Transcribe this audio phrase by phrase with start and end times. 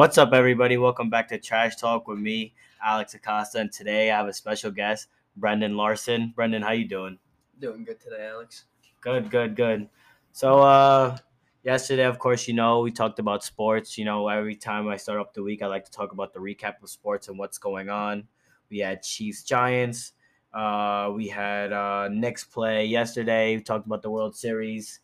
[0.00, 0.78] What's up, everybody?
[0.78, 4.70] Welcome back to Trash Talk with me, Alex Acosta, and today I have a special
[4.70, 6.32] guest, Brendan Larson.
[6.34, 7.18] Brendan, how you doing?
[7.58, 8.64] Doing good today, Alex.
[9.02, 9.90] Good, good, good.
[10.32, 11.18] So, uh,
[11.64, 13.98] yesterday, of course, you know, we talked about sports.
[13.98, 16.40] You know, every time I start up the week, I like to talk about the
[16.40, 18.26] recap of sports and what's going on.
[18.70, 20.14] We had Chiefs Giants.
[20.54, 23.54] Uh, we had uh, Knicks play yesterday.
[23.54, 25.00] We talked about the World Series.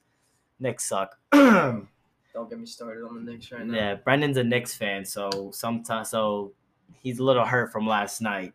[0.59, 1.19] Knicks suck.
[2.37, 3.75] Don't get me started on the Knicks right now.
[3.75, 6.53] Yeah, Brendan's a Knicks fan, so sometimes so
[7.01, 8.53] he's a little hurt from last night.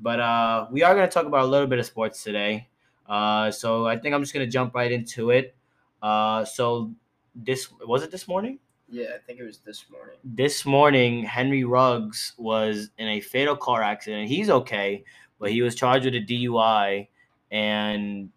[0.00, 2.66] But uh, we are gonna talk about a little bit of sports today.
[3.08, 5.54] Uh, so I think I'm just gonna jump right into it.
[6.02, 6.90] Uh, so
[7.36, 8.58] this was it this morning.
[8.88, 10.16] Yeah, I think it was this morning.
[10.24, 14.28] This morning, Henry Ruggs was in a fatal car accident.
[14.28, 15.04] He's okay,
[15.38, 17.06] but he was charged with a DUI.
[17.52, 18.30] And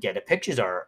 [0.00, 0.86] yeah, the pictures are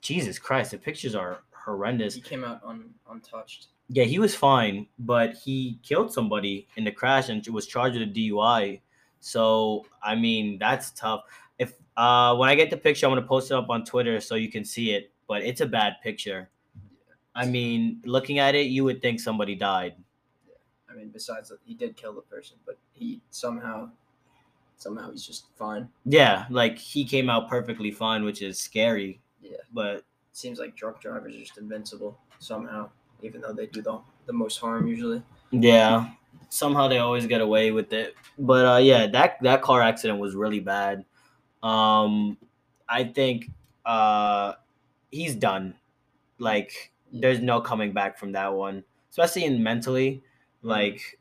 [0.00, 0.72] Jesus Christ.
[0.72, 2.14] The pictures are horrendous.
[2.14, 3.68] He came out un, untouched.
[3.88, 8.08] Yeah, he was fine, but he killed somebody in the crash and was charged with
[8.08, 8.80] a DUI.
[9.20, 11.22] So I mean, that's tough.
[11.58, 14.34] If uh, when I get the picture, I'm gonna post it up on Twitter so
[14.34, 15.12] you can see it.
[15.28, 16.50] But it's a bad picture.
[17.34, 19.94] I mean, looking at it, you would think somebody died.
[20.90, 23.90] I mean, besides that, he did kill the person, but he somehow,
[24.76, 25.88] somehow he's just fine.
[26.04, 29.20] Yeah, like he came out perfectly fine, which is scary.
[29.40, 29.58] Yeah.
[29.72, 32.90] But seems like drunk drivers are just invincible somehow,
[33.22, 35.22] even though they do the the most harm usually.
[35.50, 36.10] Yeah,
[36.48, 38.14] somehow they always get away with it.
[38.38, 41.04] But uh, yeah, that that car accident was really bad.
[41.62, 42.38] Um,
[42.88, 43.50] I think
[43.84, 44.54] uh,
[45.10, 45.74] he's done.
[46.38, 50.22] Like, there's no coming back from that one, especially in mentally.
[50.62, 51.18] Like,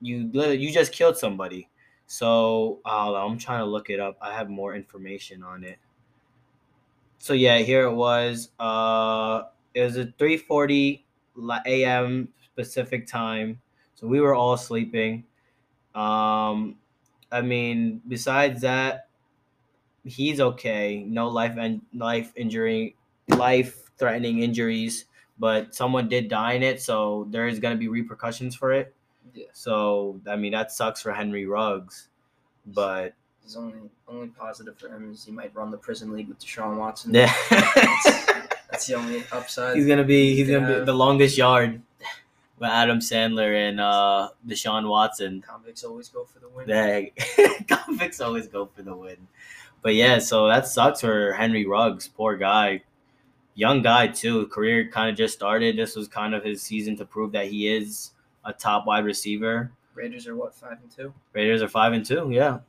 [0.00, 1.68] you you just killed somebody.
[2.06, 4.18] So uh, I'm trying to look it up.
[4.20, 5.78] I have more information on it.
[7.22, 8.50] So yeah, here it was.
[8.58, 9.44] Uh,
[9.74, 11.06] it was a 3:40
[11.38, 12.28] a.m.
[12.56, 13.60] Pacific time.
[13.94, 15.24] So we were all sleeping.
[15.94, 16.76] Um,
[17.32, 19.08] I mean, besides that,
[20.04, 21.04] he's okay.
[21.06, 22.96] No life and life injury,
[23.28, 25.06] life threatening injuries.
[25.38, 28.94] But someone did die in it, so there is gonna be repercussions for it.
[29.34, 32.08] Yeah, So I mean, that sucks for Henry Ruggs.
[32.66, 33.74] But his only
[34.08, 37.12] only positive for him is he might run the prison league with Deshaun Watson.
[37.14, 37.32] yeah,
[38.70, 39.76] That's the only upside.
[39.76, 41.80] he's gonna be he's gonna be the longest yard
[42.58, 45.42] with Adam Sandler and uh, Deshaun Watson.
[45.46, 46.66] Convicts always go for the win.
[46.68, 47.10] Dang.
[47.68, 49.16] Convicts always go for the win.
[49.82, 52.06] But yeah, so that sucks for Henry Ruggs.
[52.06, 52.82] Poor guy.
[53.54, 54.46] Young guy, too.
[54.46, 55.76] Career kind of just started.
[55.76, 58.12] This was kind of his season to prove that he is
[58.44, 59.72] a top wide receiver.
[59.94, 62.30] Raiders are what five and two Raiders are 5 and 2.
[62.30, 62.60] Yeah.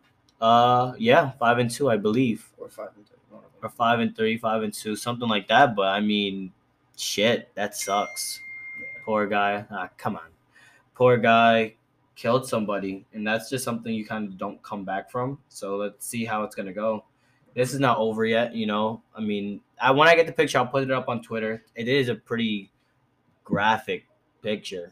[0.44, 2.52] Uh, yeah, 5 and 2, I believe.
[2.58, 3.14] or five and two.
[3.34, 5.74] Of Or 5 and 3, 5 and 2, something like that.
[5.74, 6.52] But I mean,
[6.98, 8.42] shit, that sucks.
[9.06, 9.64] Poor guy.
[9.72, 10.28] Ah, come on.
[10.96, 11.76] Poor guy
[12.18, 13.06] killed somebody.
[13.14, 15.40] And that's just something you kind of don't come back from.
[15.48, 17.06] So let's see how it's to go.
[17.56, 19.02] This is not over yet, you know.
[19.16, 21.64] I mean, I, when I get the picture, I'll put it up on Twitter.
[21.76, 22.70] It is a pretty
[23.46, 24.08] graphic
[24.42, 24.92] picture.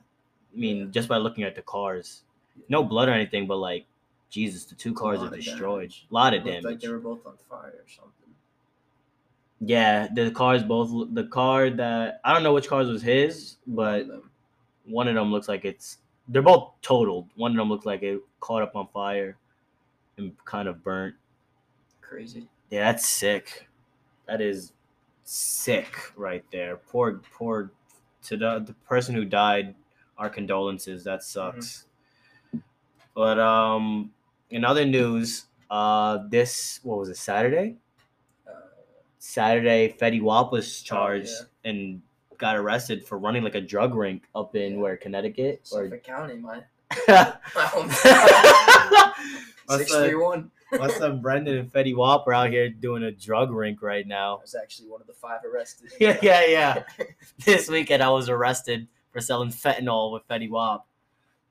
[0.55, 2.21] I mean, just by looking at the cars.
[2.69, 3.85] No blood or anything, but like,
[4.31, 5.89] Jesus, the two cars are destroyed.
[5.89, 6.07] damage.
[6.09, 6.81] A lot of Looked like damage.
[6.81, 8.11] they were both on fire or something.
[9.59, 11.13] Yeah, the cars both.
[11.13, 14.31] The car that I don't know which cars was his, but One of them.
[14.85, 15.99] one of them looks like it's.
[16.27, 17.27] They're both totaled.
[17.35, 19.37] One of them looks like it caught up on fire,
[20.17, 21.13] and kind of burnt.
[22.01, 22.47] crazy.
[22.71, 23.67] Yeah, that's sick.
[24.27, 24.71] That is
[25.25, 26.77] sick right there.
[26.77, 27.71] Poor, poor
[28.23, 29.75] to the the person who died.
[30.17, 31.03] Our condolences.
[31.03, 31.85] That sucks.
[33.15, 34.11] But um,
[34.51, 37.17] in other news, uh, this what was it?
[37.17, 37.77] Saturday.
[38.47, 38.51] Uh,
[39.19, 41.71] Saturday, Fetty Wap was charged Oh, yeah.
[41.71, 42.01] and
[42.37, 44.79] got arrested for running like a drug ring up in Yeah.
[44.79, 46.61] where Connecticut or Suffolk County, my
[47.05, 47.89] what's my home.
[49.69, 50.15] Six three
[50.79, 51.21] what's up?
[51.21, 54.37] Brendan and Fetty Wap are out here doing a drug rink right now.
[54.37, 55.91] I was actually one of the five arrested.
[55.99, 56.83] Yeah, yeah, yeah.
[57.45, 60.87] This weekend I was arrested for selling fentanyl with Fetty Wap.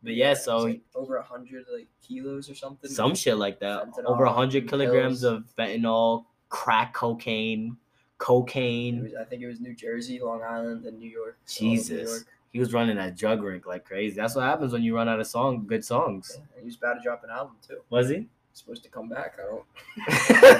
[0.02, 2.90] But yeah, so like, over a hundred like kilos or something.
[2.90, 3.88] some shit like that.
[4.06, 5.34] Over hundred kilograms pills.
[5.34, 7.76] of fentanyl, crack cocaine,
[8.18, 9.02] cocaine.
[9.02, 11.36] Was, I think it was New Jersey, Long Island, and New York.
[11.44, 12.08] of New Jesus.
[12.08, 12.26] York.
[12.52, 14.16] He was running that drug rink like crazy.
[14.16, 16.36] That's what happens when you run out of song, good songs.
[16.36, 17.78] Yeah, he was about to drop an album too.
[17.90, 18.16] Was he?
[18.16, 19.38] He's supposed to come back.
[19.38, 19.44] I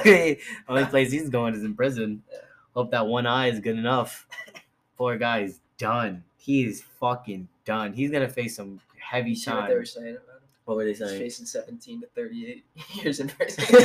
[0.05, 0.37] don't.
[0.69, 2.23] Only place he's going is in prison.
[2.31, 2.37] Yeah.
[2.73, 4.25] Hope that one eye is good enough.
[4.97, 6.23] Poor guy is done.
[6.37, 7.91] He is fucking done.
[7.93, 10.47] He's gonna face some heavy You see what they were saying about him?
[10.65, 11.19] What were they He's saying?
[11.19, 12.65] facing seventeen to thirty-eight
[13.03, 13.65] years in prison.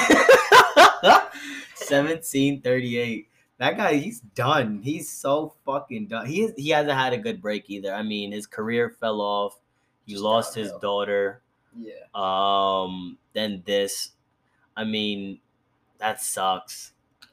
[1.88, 3.28] 1738.
[3.58, 4.80] That guy, he's done.
[4.82, 6.26] He's so fucking done.
[6.26, 7.92] He he hasn't had a good break either.
[7.94, 9.56] I mean, his career fell off.
[10.04, 10.80] He Just lost his downhill.
[10.80, 11.42] daughter.
[11.78, 11.92] Yeah.
[12.14, 14.10] Um, then this.
[14.76, 15.40] I mean,
[15.98, 16.92] that sucks.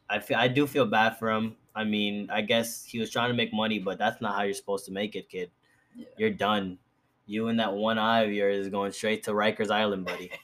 [0.09, 1.57] I feel I do feel bad for him.
[1.75, 4.53] I mean, I guess he was trying to make money, but that's not how you're
[4.53, 5.51] supposed to make it, kid.
[5.95, 6.05] Yeah.
[6.17, 6.77] You're done.
[7.25, 10.31] You and that one eye of yours is going straight to Rikers Island, buddy.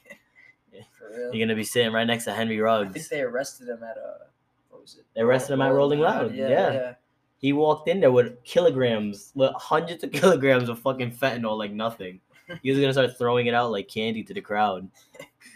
[0.98, 1.34] For real.
[1.36, 3.10] You're gonna be sitting right next to Henry I think Ruggs.
[3.10, 4.26] they arrested him at a.
[4.70, 5.06] what was it?
[5.16, 6.72] They arrested him at Rolling Loud, Yeah, yeah.
[6.74, 6.94] yeah.
[7.38, 12.20] He walked in there with kilograms, with hundreds of kilograms of fucking fentanyl, like nothing.
[12.64, 14.90] He was gonna start throwing it out like candy to the crowd.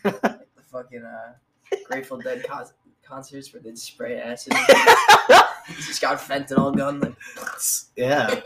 [0.04, 0.40] Like the
[0.72, 1.34] fucking uh
[1.86, 2.66] Grateful Dead con-
[3.04, 4.54] concerts where they'd spray acid.
[5.68, 7.14] He just got fentanyl gun like
[7.96, 8.42] yeah.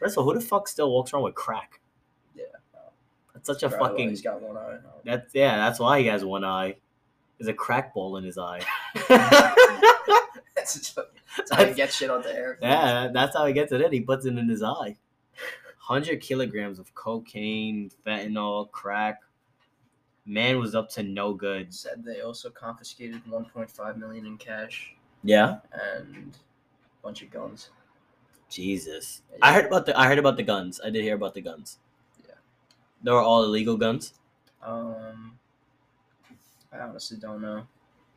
[0.00, 1.77] First of all, who the fuck still walks around with crack?
[3.38, 4.08] That's such a Probably fucking.
[4.10, 4.78] he's got one eye.
[5.04, 5.56] That's yeah.
[5.56, 6.76] That's why he has one eye.
[7.38, 8.60] There's a crack ball in his eye.
[10.54, 10.94] That's,
[11.36, 12.58] that's how you get shit on the air.
[12.60, 13.92] yeah, that's how he gets it in.
[13.92, 14.96] He puts it in his eye.
[15.78, 19.20] Hundred kilograms of cocaine, fentanyl, crack.
[20.26, 21.72] Man was up to no good.
[21.72, 25.58] Said they also confiscated 1.5 million in cash Yeah.
[25.72, 27.70] and a bunch of guns.
[28.50, 29.22] Jesus.
[29.40, 30.80] I heard about the I heard about the guns.
[30.84, 31.78] I did hear about the guns.
[33.00, 33.04] Yeah.
[33.04, 34.14] They were all illegal guns.
[34.62, 35.38] Um,
[36.72, 37.66] I honestly don't know.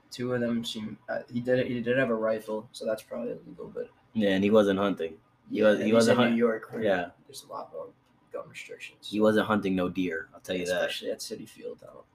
[0.10, 0.98] Two of them seem.
[1.08, 1.66] Uh, he did.
[1.68, 3.72] He did have a rifle, so that's probably illegal.
[3.74, 5.14] But Yeah, and he wasn't hunting.
[5.50, 6.70] He was- he wasn't in New York.
[6.80, 7.10] Yeah.
[7.28, 7.88] there's a lot more
[8.34, 9.08] gun restrictions.
[9.10, 10.28] He wasn't hunting no deer.
[10.34, 10.76] I'll tell you that.
[10.82, 11.80] especially at Citi Field.
[11.82, 12.06] Though.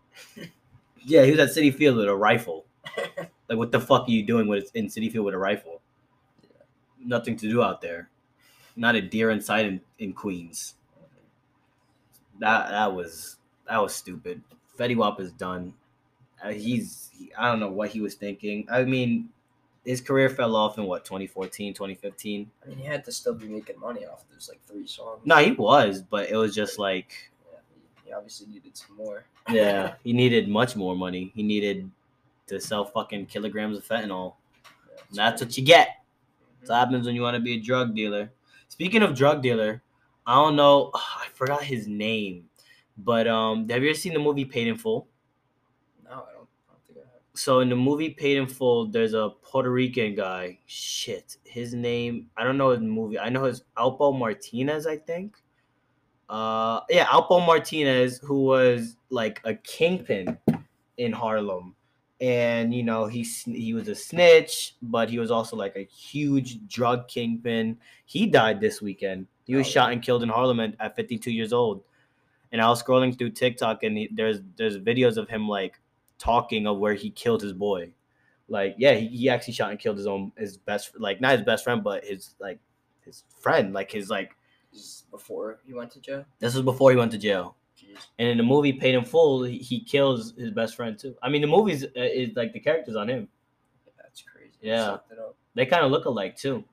[1.08, 2.66] Yeah, he was at Citi Field with a rifle.
[3.48, 5.80] like, what the fuck are you doing with in Citi Field with a rifle?
[6.98, 8.10] Nothing to do out there.
[8.74, 10.74] Not a deer inside in, in Queens.
[12.40, 13.36] That that was
[13.68, 14.42] that was stupid.
[14.78, 15.72] Fetty Wap is done.
[16.42, 18.66] Uh, he's he- I don't know what he was thinking.
[18.70, 19.30] I mean,
[19.84, 22.50] his career fell off in what 2014, 2015.
[22.64, 25.20] I mean, he had to still be making money off those like three songs.
[25.24, 27.58] No, he was, but it was just like Yeah,
[28.04, 29.24] he, obviously needed some more.
[29.50, 31.32] yeah, he needed much more money.
[31.34, 31.90] He needed
[32.48, 34.34] to sell fucking kilograms of fentanyl.
[34.92, 35.88] Yeah, And that's what you get.
[36.64, 36.68] Mhm.
[36.68, 38.30] What happens when you want to be a drug dealer.
[38.68, 39.82] Speaking of drug dealer,
[40.26, 40.90] I don't know.
[40.94, 42.44] I forgot his name,
[42.98, 45.06] but um, have you ever seen the movie Paid in Full?
[46.04, 47.20] No, I don't, I don't think I have.
[47.34, 50.58] So in the movie Paid in Full, there's a Puerto Rican guy.
[50.66, 52.28] Shit, his name.
[52.36, 53.18] I don't know his movie.
[53.18, 54.86] I know his Alpo Martinez.
[54.86, 55.36] I think.
[56.28, 60.38] Uh, yeah, Alpo Martinez, who was like a kingpin
[60.96, 61.74] in Harlem,
[62.20, 66.66] and you know he he was a snitch, but he was also like a huge
[66.66, 67.78] drug kingpin.
[68.06, 69.26] He died this weekend.
[69.46, 69.92] He was Oh, shot yeah.
[69.94, 71.82] and killed in Harlem at, at 52 years old.
[72.52, 75.80] And I was scrolling through TikTok, and he, there's there's videos of him like
[76.18, 77.92] talking of where he killed his boy.
[78.48, 81.42] Like, yeah, he, he actually shot and killed his own his best like not his
[81.42, 82.58] best friend, but his like
[83.04, 84.36] his friend, like his like
[84.72, 86.24] This before he went to jail.
[86.38, 87.56] this was before he went to jail.
[87.76, 87.98] Jeez.
[88.18, 91.14] And in the movie Paid in Full, he, he kills his best friend too.
[91.22, 93.28] I mean, the movie's uh, is like the characters on him.
[94.00, 94.54] That's crazy.
[94.62, 94.84] Yeah.
[94.86, 95.36] sucked it up.
[95.54, 96.64] They kind of look alike too.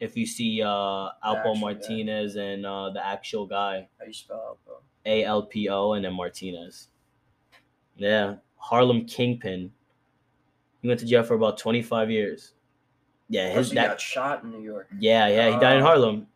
[0.00, 1.60] If you see uh Alpo actual guy.
[1.60, 4.80] Martinez and uh the actual guy, How you spell Alpo?
[5.06, 6.88] A L P O and then Martinez.
[7.96, 9.70] Yeah, Harlem Kingpin.
[10.82, 12.52] He went to jail for about 25 years.
[13.28, 14.88] Yeah, his that got shot in New York.
[14.98, 15.86] Yeah, yeah, he died in Oh.
[15.86, 16.26] Harlem.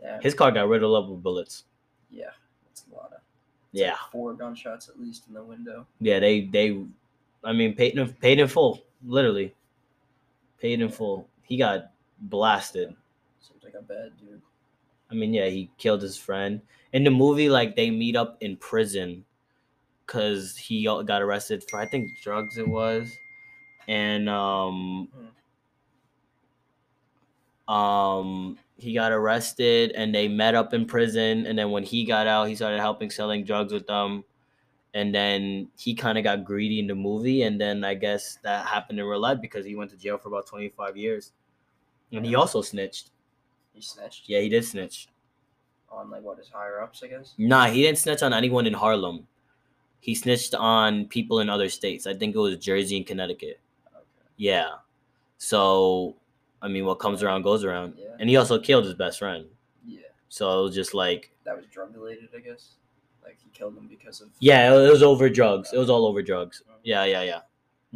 [0.00, 0.20] Damn.
[0.20, 1.64] His car got riddled up with bullets.
[2.10, 2.30] yeah,
[2.66, 3.20] that's a lot of.
[3.70, 5.86] Yeah, Four gunshots at least in the window.
[6.00, 6.84] yeah, they they,
[7.44, 9.54] I mean, paid in paid in full, literally,
[10.60, 11.28] paid in full.
[11.44, 12.94] He got blasted.
[13.72, 14.42] Like a bad dude.
[15.10, 16.60] I mean, yeah, he killed his friend.
[16.92, 19.24] In the movie, like they meet up in prison
[20.06, 23.10] because he got arrested for I think drugs it was,
[23.88, 25.08] and um,
[27.68, 31.46] um, he got arrested and they met up in prison.
[31.46, 34.24] And then when he got out, he started helping selling drugs with them.
[34.94, 38.66] And then he kind of got greedy in the movie, and then I guess that
[38.66, 41.32] happened in real life because he went to jail for about twenty five years,
[42.12, 43.11] and he also snitched.
[43.74, 45.08] He snitched Yeah, he did snitch.
[45.90, 47.34] on like what his higher ups, I guess.
[47.38, 49.26] Nah, he didn't snitch on anyone in Harlem.
[50.00, 52.06] He snitched on people in other states.
[52.06, 53.60] I think it was Jersey and Connecticut.
[53.94, 54.04] Okay.
[54.36, 54.68] Yeah.
[55.38, 56.16] So,
[56.60, 57.94] I mean, what comes around goes around.
[57.96, 58.08] Yeah.
[58.18, 59.46] And he also killed his best friend.
[59.86, 62.74] Yeah, So it was just like, that was drug related, I guess.
[63.22, 64.28] Like he killed him because of.
[64.40, 65.72] yeah, it was over drugs.
[65.72, 66.62] It was all over drugs.
[66.68, 66.74] Oh.
[66.82, 67.40] Yeah, yeah, yeah.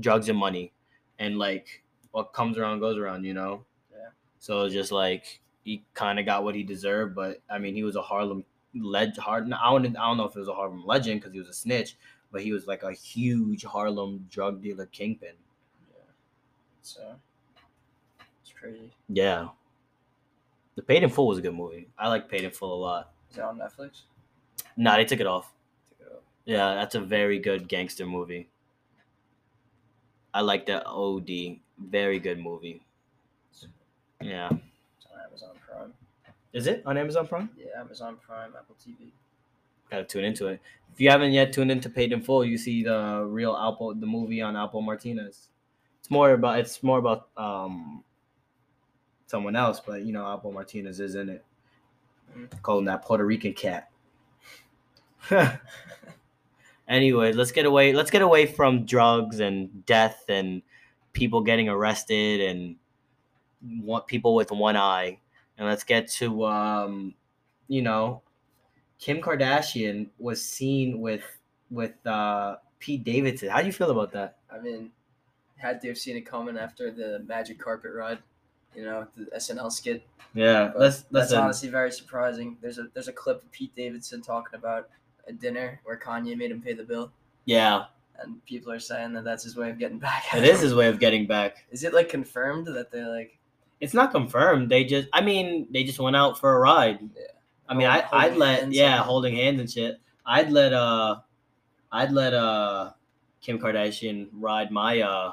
[0.01, 0.73] Drugs and money.
[1.19, 3.65] And like, what comes around goes around, you know?
[3.93, 4.09] Yeah.
[4.39, 7.15] So it was just like, he kind of got what he deserved.
[7.15, 8.45] But I mean, he was a Harlem
[8.75, 9.19] legend.
[9.19, 11.49] Hard, I don't, I don't know if it was a Harlem legend because he was
[11.49, 11.97] a snitch,
[12.31, 15.33] but he was like a huge Harlem drug dealer kingpin.
[15.91, 16.13] Yeah.
[16.83, 17.17] So.
[18.43, 18.93] It's crazy.
[19.09, 19.49] Yeah.
[20.77, 21.89] The Paid in Full was a good movie.
[21.99, 23.13] I like Paid in Full a lot.
[23.31, 24.03] Is it on Netflix?
[24.77, 25.53] Nah, they took it off.
[25.99, 26.23] Took it off.
[26.45, 28.49] Yeah, that's a very good gangster movie.
[30.33, 31.59] I like that OD.
[31.79, 32.83] Very good movie.
[34.21, 34.51] Yeah.
[35.37, 35.93] Amazon Prime.
[36.55, 37.51] Is it on Amazon Prime?
[37.59, 39.11] Yeah, Amazon Prime, Apple TV.
[39.91, 40.61] Gotta tune into it.
[40.95, 44.07] If you haven't yet tuned into Paid in Full, you see the real Alpo, the
[44.07, 45.49] movie on Alpo Martinez.
[46.01, 48.03] It's more about it's more about um
[49.27, 51.45] someone else, but you know Alpo Martinez is in it.
[52.37, 52.63] Mm.
[52.63, 53.91] Call him that Puerto Rican cat.
[56.89, 57.93] anyway, let's get away.
[57.93, 60.63] Let's get away from drugs and death and
[61.13, 62.77] people getting arrested and
[63.83, 65.19] want people with one eye,
[65.59, 67.15] and let's get to um,
[67.69, 68.23] you know,
[68.99, 71.25] Kim Kardashian was seen with
[71.71, 73.49] with uh Pete Davidson.
[73.49, 74.39] How do you feel about that?
[74.51, 74.91] I mean,
[75.57, 78.19] had to have seen it coming after the magic carpet ride,
[78.75, 80.07] you know, the SNL skit.
[80.35, 81.39] Yeah, that's listen.
[81.39, 82.57] honestly very surprising.
[82.61, 84.89] There's a there's a clip of Pete Davidson talking about
[85.27, 87.11] a dinner where Kanye made him pay the bill,
[87.47, 87.87] Yeah,
[88.21, 90.25] and people are saying that that's his way of getting back.
[90.35, 90.65] it is him.
[90.65, 91.65] his way of getting back.
[91.71, 93.39] Is it like confirmed that they're like?
[93.81, 94.71] It's not confirmed.
[94.71, 96.99] They just, I mean, they just went out for a ride.
[97.15, 97.23] Yeah.
[97.69, 100.01] I mean, I, I'd let, yeah, holding hands and shit.
[100.25, 101.17] I'd let, uh,
[101.93, 102.93] I'd let, uh,
[103.41, 105.33] Kim Kardashian ride my, uh,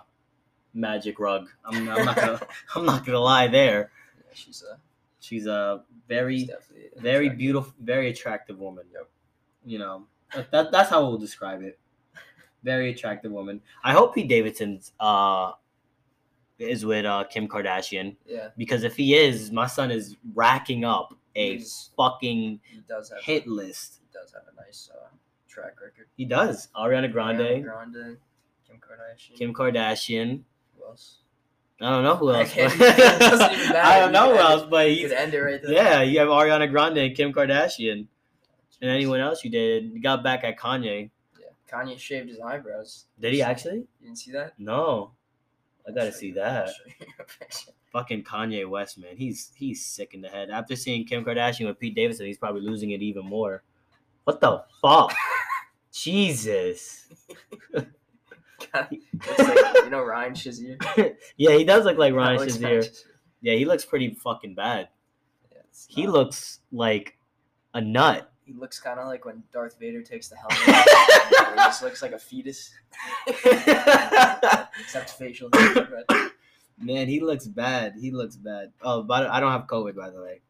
[0.74, 1.48] magic rug.
[1.66, 2.42] I'm, I'm not gonna,
[2.76, 3.92] I'm not gonna lie there.
[4.18, 4.78] Yeah, she's a
[5.20, 6.50] She's a very, an
[6.98, 8.84] very attractive- beautiful, very attractive woman.
[8.92, 9.10] Yep.
[9.66, 10.06] You know,
[10.52, 11.80] that that's how we'll describe it.
[12.62, 13.62] Very attractive woman.
[13.86, 15.54] I hope Pete Davidson's uh
[16.60, 21.14] is with uh Kim Kardashian Yeah, because if he is, my son is racking up
[21.36, 24.00] a He's- fucking he does have hit list.
[24.02, 25.08] he does have a nice uh,
[25.48, 26.08] track record.
[26.16, 26.68] He does.
[26.76, 28.18] Ariana Grande, Ariana Grande,
[28.68, 29.36] Kim Kardashian.
[29.38, 30.42] Kim Kardashian.
[30.78, 31.18] Who else?
[31.82, 32.52] I don't know who else.
[32.54, 33.80] can't- but- it doesn't even matter.
[33.80, 35.72] I don't know who else, but he's end it right there.
[35.72, 36.02] yeah.
[36.04, 38.06] You have Ariana Grande and Kim Kardashian,
[38.82, 39.86] and anyone else you did.
[39.92, 41.10] You got back at Kanye.
[41.40, 41.48] Yeah.
[41.72, 43.06] Kanye shaved his eyebrows.
[43.20, 43.78] Did he actually?
[43.80, 44.54] You didn't see that?
[44.60, 45.12] No.
[45.88, 46.70] I gotta see that.
[46.70, 47.72] show you a picture.
[47.92, 49.16] Fucking Kanye West, man.
[49.16, 50.50] He's he's sick in the head.
[50.50, 53.64] After seeing Kim Kardashian with Pete Davidson, he's probably losing it even more.
[54.24, 55.14] What the fuck?
[55.92, 57.08] Jesus.
[58.74, 61.16] Like, you know Ryan Shazier?
[61.38, 63.04] yeah, he does look like Ryan That looks Shazier.
[63.42, 64.88] Yeah, he looks pretty fucking bad.
[65.52, 67.18] Yeah, He looks like
[67.74, 68.32] a nut.
[68.46, 70.58] He looks kind of like when Darth Vader takes the helmet.
[70.70, 71.50] off.
[71.50, 72.72] he just looks like a fetus,
[73.28, 76.04] except facial hair.
[76.08, 76.32] But
[76.80, 77.94] Man, he looks bad.
[78.00, 78.72] He looks bad.
[78.82, 80.42] Oh, but I don't have COVID, by the way.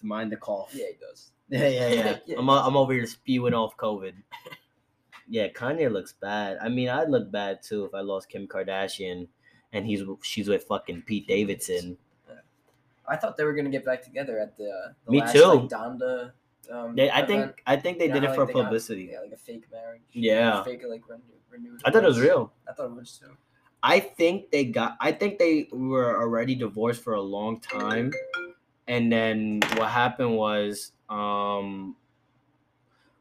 [0.00, 0.70] To mind the cough.
[0.72, 1.30] yeah, he does.
[1.50, 2.16] Yeah, yeah, yeah.
[2.24, 4.14] Yeah, I'm, I'm over here spewing off COVID.
[5.28, 6.56] Yeah, Kanye looks bad.
[6.60, 9.28] I mean, I'd look bad too if I lost Kim Kardashian
[9.74, 11.98] and he's she's with fucking Pete Davidson.
[13.06, 15.44] I thought they were gonna get back together at the, uh, the Me last, too.
[15.44, 16.32] Like, Donda.
[16.70, 19.08] Um, They, I think I think they did how, it like, for they got- publicity.
[19.12, 20.02] yeah, like a fake marriage.
[20.12, 20.62] Yeah.
[20.64, 21.80] Fake like renew, renewed.
[21.84, 22.52] I thought it was real.
[22.68, 23.36] I thought it was too.
[23.82, 24.96] I think they got.
[25.00, 28.12] I think they were already divorced for a long time,
[28.88, 31.94] and then what happened was, um,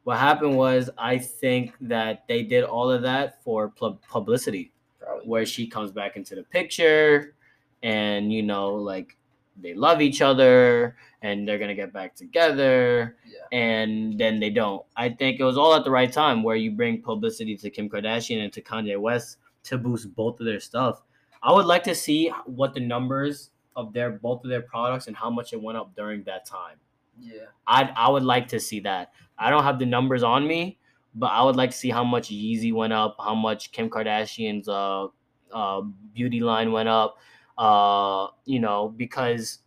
[0.06, 4.72] what happened was, I think that they did all of that for pub- publicity,
[5.02, 5.28] Probably.
[5.28, 7.36] where she comes back into the picture,
[7.82, 9.18] and you know, like
[9.62, 13.58] they love each other, and they're gonna get back together, Yeah.
[13.58, 14.84] and then they don't.
[14.96, 17.90] I think it was all at the right time where you bring publicity to Kim
[17.90, 21.02] Kardashian and to Kanye West to boost both of their stuff.
[21.42, 25.16] I would like to see what the numbers of their both of their products and
[25.16, 26.78] how much it went up during that time.
[27.20, 27.46] Yeah.
[27.68, 29.14] I I would like to see that.
[29.38, 30.78] I don't have the numbers on me,
[31.16, 34.68] but I would like to see how much Yeezy went up, how much Kim Kardashian's
[34.68, 35.08] uh
[35.52, 35.82] uh
[36.14, 37.18] beauty line went up.
[37.58, 39.60] Uh, you know, because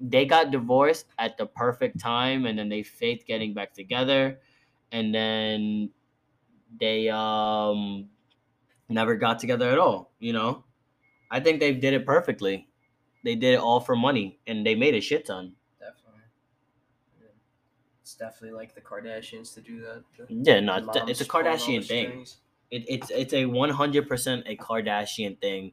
[0.00, 4.38] they got divorced at the perfect time and then they faked getting back together
[4.90, 5.88] and then
[6.78, 8.08] they um
[8.88, 10.64] never got together at all, you know?
[11.30, 12.68] I think they did it perfectly.
[13.24, 15.54] They did it all for money and they made a shit ton.
[15.80, 16.20] Definitely.
[17.18, 17.28] Yeah.
[18.02, 20.02] It's definitely like the Kardashians to do that.
[20.28, 22.26] Yeah, no, it's, a pulling all the Kardashian thing.
[22.70, 25.72] It, it's it's a one hundred percent a Kardashian thing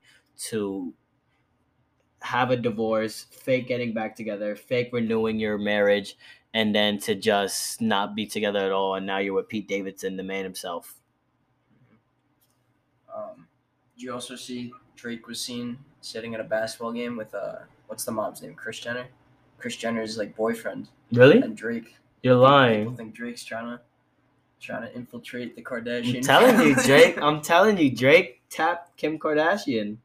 [0.49, 0.93] to
[2.21, 6.17] have a divorce, fake getting back together, fake renewing your marriage,
[6.53, 8.95] and then to just not be together at all.
[8.95, 10.95] And now you're with Pete Davidson, the man himself.
[13.13, 13.47] Um,
[13.95, 17.55] did you also see Drake was seen sitting at a basketball game with uh,
[17.88, 18.53] what's the mom's name?
[18.53, 19.05] Kris Jenner.
[19.57, 21.39] Kris Jenner's like boyfriend Really?
[21.41, 21.95] and Drake.
[22.23, 22.95] You're People lying.
[22.95, 23.81] think Drake's trying to
[24.61, 26.15] trying to infiltrate the Kardashian.
[26.17, 26.75] I'm telling you.
[26.83, 27.17] Drake.
[27.21, 29.97] I'm telling you, Drake tapped Kim Kardashian.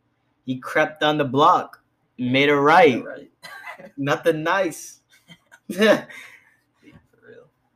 [0.46, 1.82] He crept on the block,
[2.18, 3.04] made it right.
[3.04, 3.30] right.
[3.96, 5.00] Nothing nice.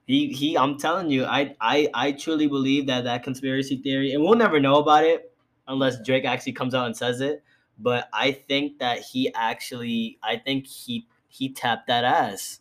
[0.09, 0.57] He he.
[0.57, 4.59] I'm telling you, I I I truly believe that that conspiracy theory, and we'll never
[4.59, 5.31] know about it
[5.69, 7.45] unless Drake actually comes out and says it.
[7.79, 12.61] But I think that he actually, I think he he tapped that ass.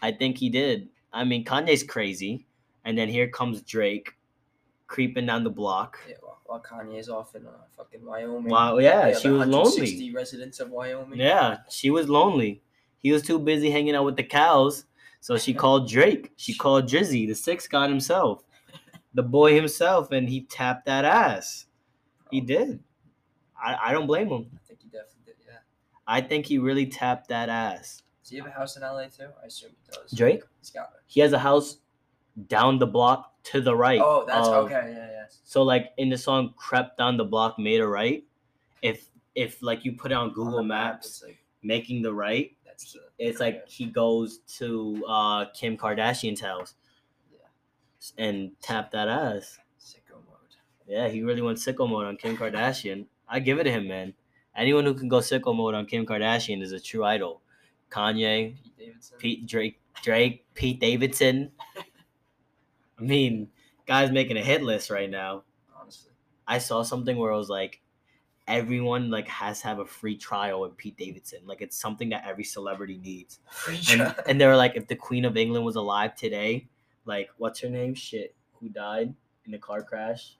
[0.00, 0.88] I think he did.
[1.12, 2.46] I mean, Kanye's crazy,
[2.86, 4.14] and then here comes Drake,
[4.86, 5.98] creeping down the block.
[6.08, 6.16] Yeah,
[6.52, 8.50] while, Kanye's off in uh, fucking Wyoming.
[8.50, 10.14] Wow, yeah, Yeah, she was 160 lonely.
[10.14, 11.18] residents of Wyoming.
[11.18, 12.62] Yeah, she was lonely.
[12.98, 14.84] He was too busy hanging out with the cows,
[15.20, 16.32] so she called Drake.
[16.36, 18.44] She called Drizzy, the six god himself,
[19.14, 21.66] the boy himself, and he tapped that ass.
[22.30, 22.80] He did.
[23.62, 24.46] I, I don't blame him.
[24.54, 25.34] I think he definitely did.
[25.46, 25.58] Yeah.
[26.06, 28.02] I think he really tapped that ass.
[28.22, 29.28] Does he have a house in LA too?
[29.42, 30.10] I assume he does.
[30.12, 31.00] Drake, He's got it.
[31.06, 31.78] he has a house
[32.48, 34.00] down the block to the right.
[34.02, 34.92] Oh, that's of- okay.
[34.94, 35.24] Yeah, yeah.
[35.44, 38.24] So like in the song "Crept Down the Block, Made a Right,"
[38.82, 42.12] if if like you put it on On Google map, Maps, It's like making the
[42.12, 43.00] right, that's the.
[43.18, 46.74] it's like he goes to uh Kim Kardashian's house
[47.30, 47.38] Yeah.
[48.24, 49.58] and tap that ass.
[49.80, 50.54] Sicko mode.
[50.86, 53.06] Yeah, he really went sicko mode on Kim Kardashian.
[53.28, 54.12] I give it to him, man.
[54.56, 57.40] Anyone who can go sicko mode on Kim Kardashian is a true idol.
[57.90, 59.18] Kanye, Pete Davidson.
[59.18, 61.50] Pete Drake, Drake, Pete Davidson.
[63.02, 63.48] I mean,
[63.86, 65.42] guys making a hit list right now.
[65.78, 66.12] Honestly.
[66.46, 67.80] I saw something where it was like
[68.46, 71.40] everyone like has to have a free trial with Pete Davidson.
[71.44, 73.40] Like it's something that every celebrity needs.
[73.90, 76.68] And and they were like, if the Queen of England was alive today,
[77.04, 77.94] like what's her name?
[77.94, 79.14] Shit, who died
[79.46, 80.36] in the car crash?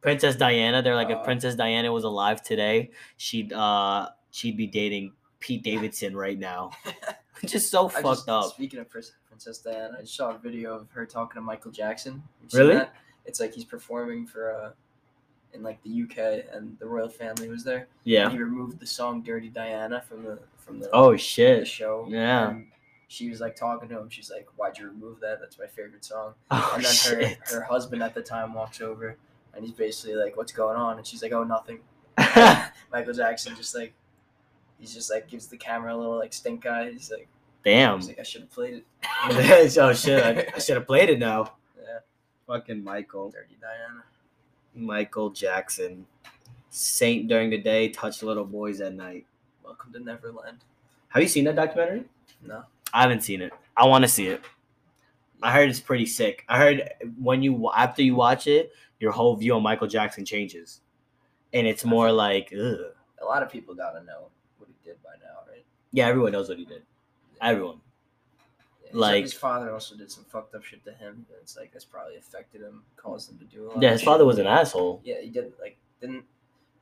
[0.00, 0.80] Princess Diana.
[0.82, 1.24] They're like, if Oh.
[1.24, 6.70] Princess Diana was alive today, she'd uh she'd be dating Pete Davidson right now.
[7.46, 8.52] just so I fucked just- up.
[8.54, 12.22] Speaking of Princess Diana, I just saw a video of her talking to Michael Jackson.
[12.52, 12.74] Really?
[12.74, 12.94] that?
[13.26, 14.70] It's like he's performing for uh
[15.52, 17.88] in like the UK, and the royal family was there.
[18.04, 18.30] Yeah.
[18.30, 21.66] He removed the song "Dirty Diana" from the from the, Oh the shit.
[21.66, 22.06] show.
[22.08, 22.50] Yeah.
[22.50, 22.66] and
[23.08, 24.08] she was like talking to him.
[24.08, 25.40] She's like, "Why'd you remove that?
[25.40, 26.94] That's my favorite song." Oh And then
[27.28, 29.16] her her husband at the time walks over,
[29.54, 31.80] and he's basically like, "What's going on?" And she's like, "Oh, nothing."
[32.92, 33.92] Michael Jackson just like.
[34.80, 36.90] He's just like gives the camera a little like stink eye.
[36.90, 37.28] He's like,
[37.62, 37.98] Damn.
[37.98, 38.84] he's like I should have played it.
[39.78, 40.24] oh shit.
[40.24, 41.52] I, I should have played it now.
[41.76, 41.98] Yeah,
[42.46, 43.30] Fucking Michael.
[43.30, 44.02] Dirty Diana.
[44.74, 46.06] Michael Jackson.
[46.70, 49.26] Saint during the day, touch little boys at night.
[49.62, 50.58] Welcome to Neverland.
[51.08, 52.04] Have you seen that documentary?
[52.42, 52.62] No.
[52.94, 53.52] I haven't seen it.
[53.76, 54.40] I want to see it.
[55.42, 56.44] I heard it's pretty sick.
[56.48, 56.88] I heard
[57.20, 60.80] when you after you watch it, your whole view on Michael Jackson changes,
[61.52, 62.78] and it's more like, ugh.
[63.20, 64.28] A lot of people gotta know
[64.90, 65.64] did by now, right?
[65.92, 66.82] yeah, everyone knows what he did.
[67.40, 67.80] Everyone.
[68.84, 71.26] Yeah, like- his father also did some fucked up shit to him.
[71.40, 73.82] It's like that's probably affected him, caused him to do a lot.
[73.82, 74.06] Yeah, his shit.
[74.06, 75.00] father was an asshole.
[75.04, 76.24] Yeah, he did like didn't.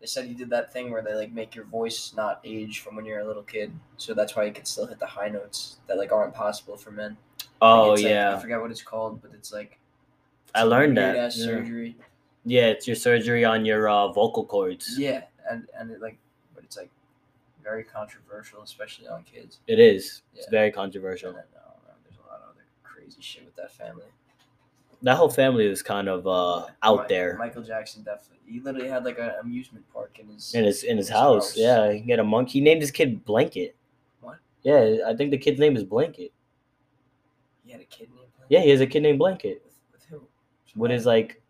[0.01, 2.95] They said he did that thing where they like make your voice not age from
[2.97, 5.79] when you're a little kid, so that's why you can still hit the high notes
[5.87, 7.17] that like aren't possible for men.
[7.41, 9.79] Like, Oh it's, like- I yeah, forget what it's called, but it's like
[10.55, 11.15] I learned that.
[11.17, 11.29] Yeah.
[11.29, 11.97] surgery.
[12.45, 14.97] yeah, it's your surgery on your uh, vocal cords.
[14.99, 16.17] Yeah, and and it like,
[16.55, 16.91] but it's like
[17.69, 19.61] very controversial, especially on kids.
[19.67, 20.23] It is.
[20.35, 20.51] It's Yeah.
[20.51, 21.33] very And controversial.
[21.33, 24.07] then, know, there's a lot of other crazy shit with that family.
[25.03, 28.39] That whole family is kind of uh, Yeah, out there Michael Jackson definitely.
[28.53, 30.55] He literally had like an amusement park in his.
[30.55, 31.49] in his in his his house.
[31.51, 31.57] house.
[31.57, 32.53] Yeah, he had a monkey.
[32.55, 33.77] He named his kid Blanket.
[34.21, 34.39] What?
[34.63, 36.33] Yeah, I think the kid's name is Blanket.
[37.65, 38.31] He had a kid named.
[38.37, 38.47] Blanket?
[38.49, 39.63] Yeah, he has a kid named Blanket.
[39.65, 40.27] With, with who?
[41.07, 41.41] Like,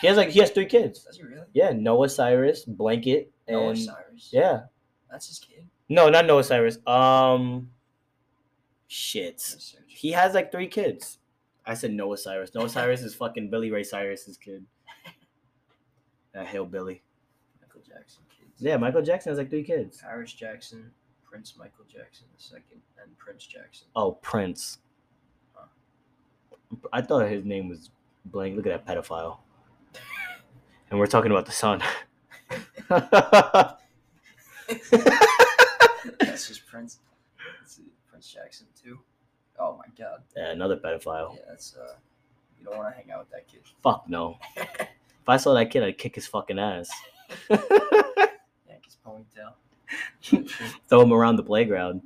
[0.00, 1.04] he has like he has three kids.
[1.06, 1.46] Does he really?
[1.52, 4.30] Yeah, Noah Cyrus, Blanket, and Noah Cyrus.
[4.32, 4.60] yeah,
[5.10, 5.66] That's his kid.
[5.88, 6.78] no, not Noah Cyrus.
[6.86, 7.70] Um,
[8.88, 9.82] shit, Let me search.
[9.86, 11.18] he has like three kids.
[11.66, 12.54] I said Noah Cyrus.
[12.54, 14.64] Noah Cyrus is fucking Billy Ray Cyrus's kid.
[16.32, 17.00] That hillbilly.
[17.60, 18.60] Michael Jackson kids.
[18.60, 20.00] Yeah, Michael Jackson has like three kids.
[20.02, 20.90] Paris Jackson,
[21.24, 23.86] Prince Michael Jackson the second, and Prince Jackson.
[23.94, 24.78] Oh, Prince.
[26.92, 27.90] I thought his name was
[28.24, 28.56] blank.
[28.56, 29.38] Look at that pedophile.
[30.90, 31.82] And we're talking about the son.
[36.20, 36.98] That's just Prince.
[37.60, 38.98] Let's Prince Jackson too.
[39.58, 40.22] Oh my God.
[40.36, 41.34] yeah, another pedophile.
[41.36, 41.94] Yeah, that's uh.
[42.58, 43.60] You don't want to hang out with that kid.
[43.82, 44.38] Fuck no.
[45.24, 46.90] If I saw that kid, I'd kick his fucking ass.
[47.48, 47.62] Yank
[48.84, 49.54] his ponytail.
[50.90, 52.02] Throw him around the playground.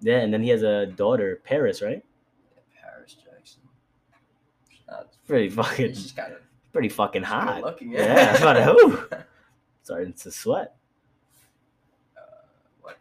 [0.00, 2.02] Yeah, and then he has a daughter, Paris, right?
[2.56, 3.60] Yeah, Paris Jackson.
[4.70, 5.08] She's not.
[5.28, 6.38] Pretty fucking, She's kind of
[6.72, 7.60] pretty fucking hot.
[7.64, 7.90] looking.
[7.92, 8.98] Yeah, I'm about who?
[9.90, 10.76] Starting to sweat.
[12.16, 12.20] Uh,
[12.80, 12.96] what?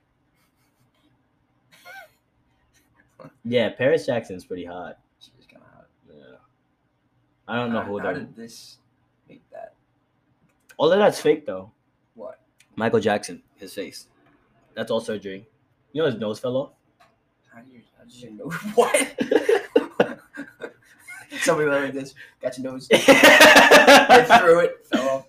[3.45, 4.97] Yeah, Paris Jackson's pretty hot.
[5.19, 5.87] She was kind of hot.
[6.11, 6.37] Yeah.
[7.47, 8.77] I don't know how, who how did this
[9.29, 9.75] make that?
[10.77, 11.69] All of that's fake though.
[12.15, 12.39] What?
[12.75, 14.07] Michael Jackson, his face.
[14.73, 15.47] That's all surgery.
[15.93, 16.71] You know his nose fell off.
[17.53, 17.81] How do you?
[17.99, 18.95] How did you know what?
[21.41, 22.15] Somebody went like this.
[22.41, 22.87] Got your nose.
[22.91, 24.87] I threw it.
[24.91, 25.27] Fell off.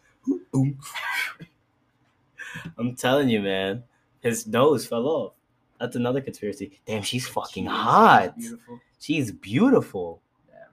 [2.80, 3.84] I'm telling you, man.
[4.20, 5.32] His nose fell off.
[5.78, 6.80] That's another conspiracy.
[6.86, 8.34] Damn, she's fucking Jeez, hot.
[8.36, 8.80] she's Beautiful.
[8.98, 10.22] She's beautiful.
[10.48, 10.64] Yeah.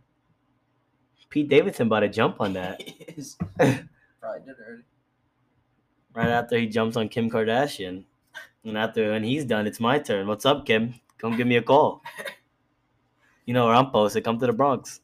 [1.29, 2.79] Pete Davidson about to jump on that.
[3.57, 4.83] Probably did already.
[6.13, 8.03] right after he jumps on Kim Kardashian.
[8.65, 10.27] And after when he's done, it's my turn.
[10.27, 10.93] What's up, Kim?
[11.17, 12.01] Come give me a call.
[13.45, 14.25] You know where I'm posted.
[14.25, 14.99] Come to the Bronx.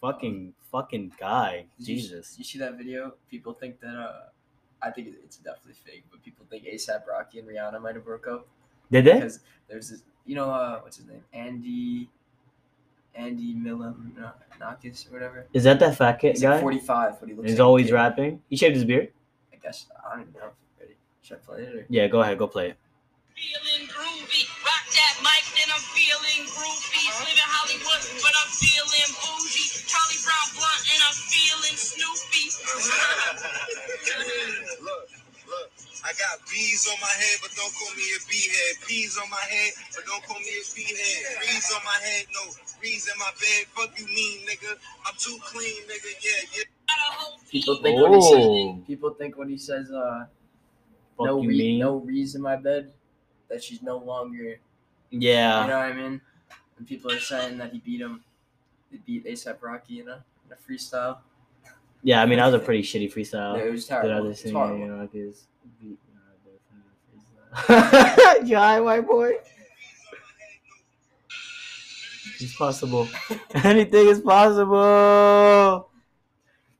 [0.00, 1.66] Fucking fucking guy.
[1.78, 2.36] Did you- Jesus.
[2.38, 3.14] You see that video?
[3.28, 4.28] People think that uh,
[4.86, 8.26] I think it's definitely fake, but people think ASAP Rocky and Rihanna might have broke
[8.28, 8.46] up
[8.90, 9.14] Did they?
[9.14, 12.08] because there's this, you know, uh, what's his name, Andy,
[13.14, 15.46] Andy Milonakis or whatever.
[15.52, 16.52] Is that that fat kid He's guy?
[16.52, 17.48] like 45, but he looks.
[17.50, 18.42] He's like a always rapping.
[18.48, 19.08] He shaved his beard.
[19.52, 20.46] I guess I don't even know.
[20.52, 20.94] if Ready?
[21.22, 21.74] Should I play it?
[21.74, 21.86] Or?
[21.88, 22.76] Yeah, go ahead, go play it.
[23.34, 27.04] Feeling groovy, rock that mic, then I'm feeling groovy.
[27.20, 29.55] Living Hollywood, but I'm feeling bougie.
[29.86, 32.44] Charlie Brown blunt, and I'm feeling Snoopy.
[34.82, 35.08] look,
[35.46, 35.68] look.
[36.04, 38.74] I got bees on my head, but don't call me a bee head.
[38.86, 41.38] Peas on my head, but don't call me a bee head.
[41.40, 42.42] Reeds on my head, no.
[42.82, 43.66] Reeds in my bed.
[43.74, 44.76] Fuck you mean, nigga.
[45.06, 46.10] I'm too clean, nigga.
[46.22, 46.64] Yeah, yeah.
[46.86, 48.44] Got a whole People think when he says.
[48.46, 50.26] Oh, People think when he says, uh,
[51.16, 51.80] fuck no, you re- mean?
[51.80, 52.92] no rees in my bed,
[53.48, 54.60] that she's no longer.
[55.10, 55.62] Yeah.
[55.62, 56.20] You know what I mean?
[56.78, 58.22] And people are saying that he beat him.
[58.90, 61.18] He beat ASAP Rocky in a, in a freestyle.
[62.02, 63.56] Yeah, I mean that was a pretty shitty freestyle.
[63.58, 64.28] Yeah, it was terrible.
[64.28, 64.78] just It's sing horrible.
[64.78, 65.46] you know, like his
[65.80, 68.46] beat, you know, freestyle.
[68.48, 69.32] you high, white boy?
[72.38, 73.08] It's possible.
[73.54, 75.88] Anything is possible.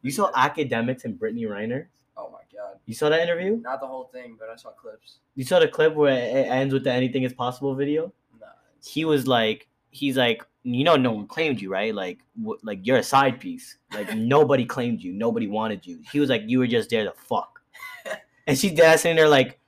[0.02, 1.88] You saw Akademiks and Brittany Renner.
[2.16, 2.76] Oh my god.
[2.84, 3.56] You saw that interview?
[3.56, 5.16] Not the whole thing, but I saw clips.
[5.34, 8.12] You saw the clip where it ends with the "Anything is possible" video.
[8.38, 8.46] Nah.
[8.84, 11.94] He was like, he's like, you know, no one claimed you, right?
[11.94, 12.18] Like,
[12.62, 13.78] like you're a side piece.
[13.92, 16.00] Like nobody claimed you, nobody wanted you.
[16.12, 17.60] He was like, you were just there to fuck.
[18.48, 19.58] And she's there sitting there like,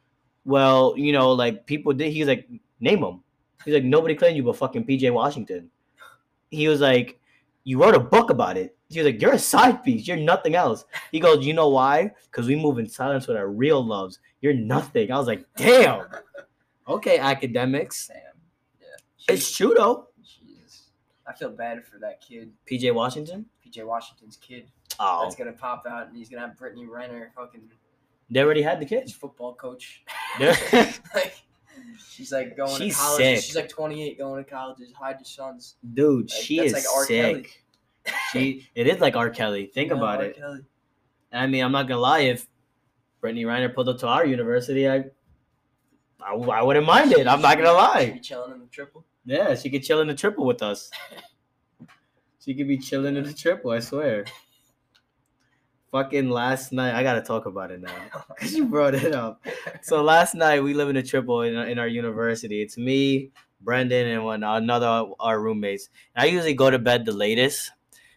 [0.44, 2.12] well, you know, like people did.
[2.12, 3.24] he's like, name them.
[3.64, 5.68] He's like, nobody claimed you but fucking PJ Washington.
[6.50, 7.18] He was like,
[7.64, 8.76] you wrote a book about it.
[8.88, 10.06] He was like, you're a side piece.
[10.06, 10.84] You're nothing else.
[11.10, 12.12] He goes, you know why?
[12.30, 14.20] Because we move in silence with our real loves.
[14.40, 15.10] You're nothing.
[15.10, 16.06] I was like, damn.
[16.88, 18.08] Okay, Akademiks.
[18.08, 18.16] Damn.
[18.80, 19.34] Yeah.
[19.34, 20.07] It's true though.
[21.28, 23.44] I feel bad for that kid, PJ Washington.
[23.64, 24.66] PJ Washington's kid.
[24.98, 27.62] Oh, That's gonna pop out and he's gonna have Brittany Renner fucking
[28.30, 29.12] they already had the kids.
[29.12, 30.02] football coach.
[31.14, 31.34] Like
[32.10, 33.18] she's like going She's to college.
[33.22, 33.44] sick.
[33.44, 34.78] She's like 28 going to college.
[34.98, 35.76] Hide your sons.
[35.94, 37.04] Dude, Like, she is like R.
[37.06, 37.62] Sick.
[38.32, 39.30] She, it is like R.
[39.30, 39.66] Kelly.
[39.72, 40.24] Think know, about R.
[40.24, 40.36] it.
[40.36, 40.60] Kelly.
[41.32, 42.20] I mean, I'm not gonna lie.
[42.20, 42.46] If
[43.20, 45.04] Brittany Renner pulled up to our university, I,
[46.20, 47.26] I, I wouldn't mind it.
[47.28, 48.10] I'm not gonna She lie.
[48.14, 49.04] be chilling in the triple.
[49.28, 50.90] Yeah, she could chill in the triple with us.
[52.40, 53.72] She could be chilling in the triple.
[53.72, 54.24] I swear.
[55.92, 57.92] Fucking last night, I gotta talk about it now
[58.28, 59.44] because you brought it up.
[59.82, 62.62] So last night we live in a triple in, in our university.
[62.62, 65.90] It's me, Brendan, and one another our roommates.
[66.16, 67.70] I usually go to bed the latest,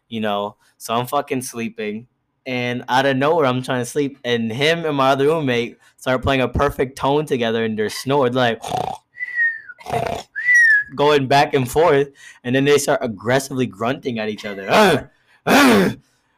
[0.07, 0.55] you know.
[0.77, 2.07] So I'm fucking sleeping,
[2.45, 6.23] and out of nowhere I'm trying to sleep, and him and my other roommate start
[6.23, 8.61] playing a perfect tone together, and they're snoring like
[10.95, 12.09] going back and forth,
[12.43, 14.67] and then they start aggressively grunting at each other.
[14.69, 15.07] "Ah,
[15.45, 15.95] ah,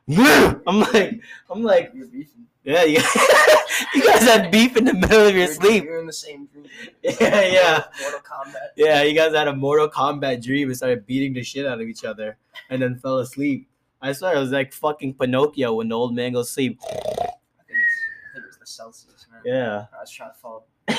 [0.09, 2.45] ah." I'm like, I'm like, You're beefing.
[2.63, 2.99] yeah, you,
[3.95, 5.83] you guys had beef in the middle of your You're- sleep.
[5.85, 6.67] You're in the same dream.
[7.01, 7.83] Yeah, yeah.
[8.01, 8.67] Mortal Kombat.
[8.75, 11.87] Yeah, you guys had a Mortal Kombat dream and started beating the shit out of
[11.87, 12.37] each other
[12.69, 13.67] and then fell asleep.
[14.01, 16.79] I swear it was like fucking Pinocchio when the old man goes sleep.
[16.83, 17.29] I think it's.
[17.63, 19.41] I think it was the Celsius, man.
[19.45, 19.85] Yeah.
[19.95, 20.63] I was trying to follow.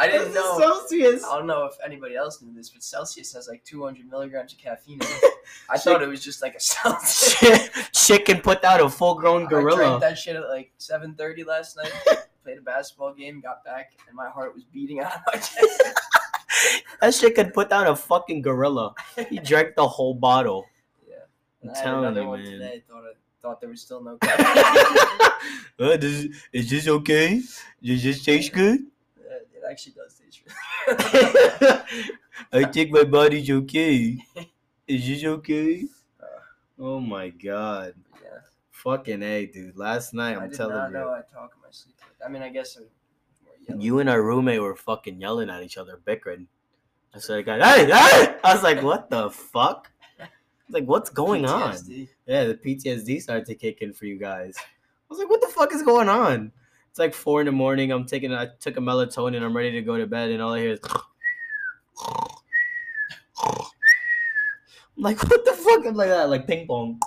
[0.00, 0.58] I didn't know.
[0.58, 1.24] Celsius.
[1.24, 4.58] I don't know if anybody else knew this, but Celsius has like 200 milligrams of
[4.58, 4.94] caffeine.
[5.00, 5.34] In it.
[5.68, 7.34] I thought it was just like a Celsius.
[7.38, 10.00] Shit, shit can put out a full grown I drank gorilla.
[10.00, 11.92] that shit at like 7:30 last night.
[12.44, 15.82] Played a basketball game, got back, and my heart was beating out of my chest.
[17.00, 18.94] That shit could put down a fucking gorilla.
[19.30, 20.66] He drank the whole bottle.
[21.08, 21.16] yeah,
[21.62, 22.44] I'm and I had telling you, man.
[22.44, 22.82] today.
[22.88, 23.12] Thought I,
[23.48, 25.24] thought there was still no caffeine.
[25.80, 27.40] Uh, does, is this okay?
[27.80, 28.80] Does this taste good?
[29.16, 31.82] Yeah, it actually does taste really.
[32.52, 34.18] I think my body's okay.
[34.88, 35.84] Is this okay?
[36.20, 36.26] Uh.
[36.80, 37.94] Oh my god.
[38.20, 38.40] yeah,
[38.72, 39.76] Fucking A, dude.
[39.76, 40.94] Last night, I I'm did telling not you.
[40.94, 41.94] know I talk in my sleep.
[42.26, 43.80] I mean, I guess I more yelling.
[43.80, 46.48] You and our roommate were fucking yelling at each other, bickering.
[47.14, 49.92] I said, hey, hey!" I was like, "What the fuck?"
[50.70, 52.00] like, what's going PTSD.
[52.00, 52.08] on?
[52.26, 54.56] Yeah, the PTSD started to kick in for you guys.
[54.58, 54.62] I
[55.08, 56.52] was like, what the fuck is going on?
[56.90, 57.92] It's like four in the morning.
[57.92, 59.42] I'm taking, I took a melatonin.
[59.42, 60.80] I'm ready to go to bed, and all I hear is.
[64.98, 65.86] I'm like, what the fuck?
[65.86, 67.00] I'm like that, like ping pong.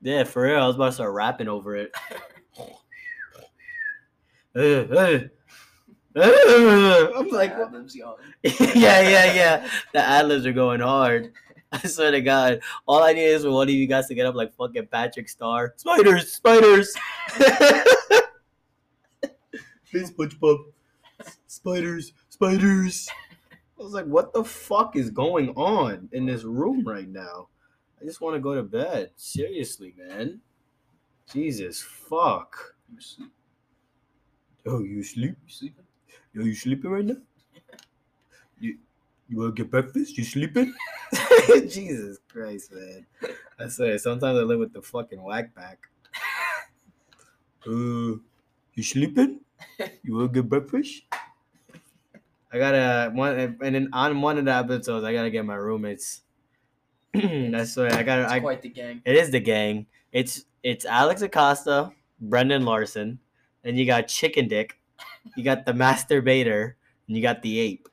[0.00, 0.62] Yeah, for real.
[0.62, 1.92] I was about to start rapping over it.
[4.56, 5.20] uh, uh.
[6.16, 8.12] I'm like, Yeah,
[8.74, 9.68] yeah, yeah, yeah.
[9.92, 11.32] The ad-libs are going hard.
[11.72, 12.60] I swear to God.
[12.86, 15.28] All I need is for one of you guys to get up like fucking Patrick
[15.28, 15.74] Star.
[15.76, 16.94] Spiders, spiders.
[17.36, 17.84] hey,
[19.94, 20.64] SpongeBob.
[21.46, 23.08] Spiders, spiders.
[23.78, 27.48] I was like, what the fuck is going on in this room right now?
[28.00, 29.10] I just want to go to bed.
[29.16, 30.40] Seriously, man.
[31.32, 32.74] Jesus, fuck.
[32.92, 33.32] You sleep?
[34.66, 35.36] Oh, you sleep?
[35.44, 35.84] You sleeping?
[36.38, 37.16] Yo, you sleeping right now?
[38.60, 38.78] You
[39.28, 40.16] you wanna get breakfast?
[40.16, 40.72] You sleeping?
[41.68, 43.06] Jesus Christ, man.
[43.58, 45.78] I swear, sometimes I live with the fucking whack back.
[47.66, 48.22] Uh,
[48.74, 49.40] you sleeping?
[50.04, 51.02] You wanna get breakfast?
[52.52, 56.22] I gotta one and then on one of the episodes I gotta get my roommates.
[57.14, 59.02] I swear I gotta It's I, quite the gang.
[59.04, 59.86] it is the gang.
[60.12, 63.18] It's it's Alex Acosta, Brendan Larson,
[63.64, 64.77] and you got Chicken Dick,
[65.36, 66.74] you got the Masturbator,
[67.06, 67.88] and you got the Ape.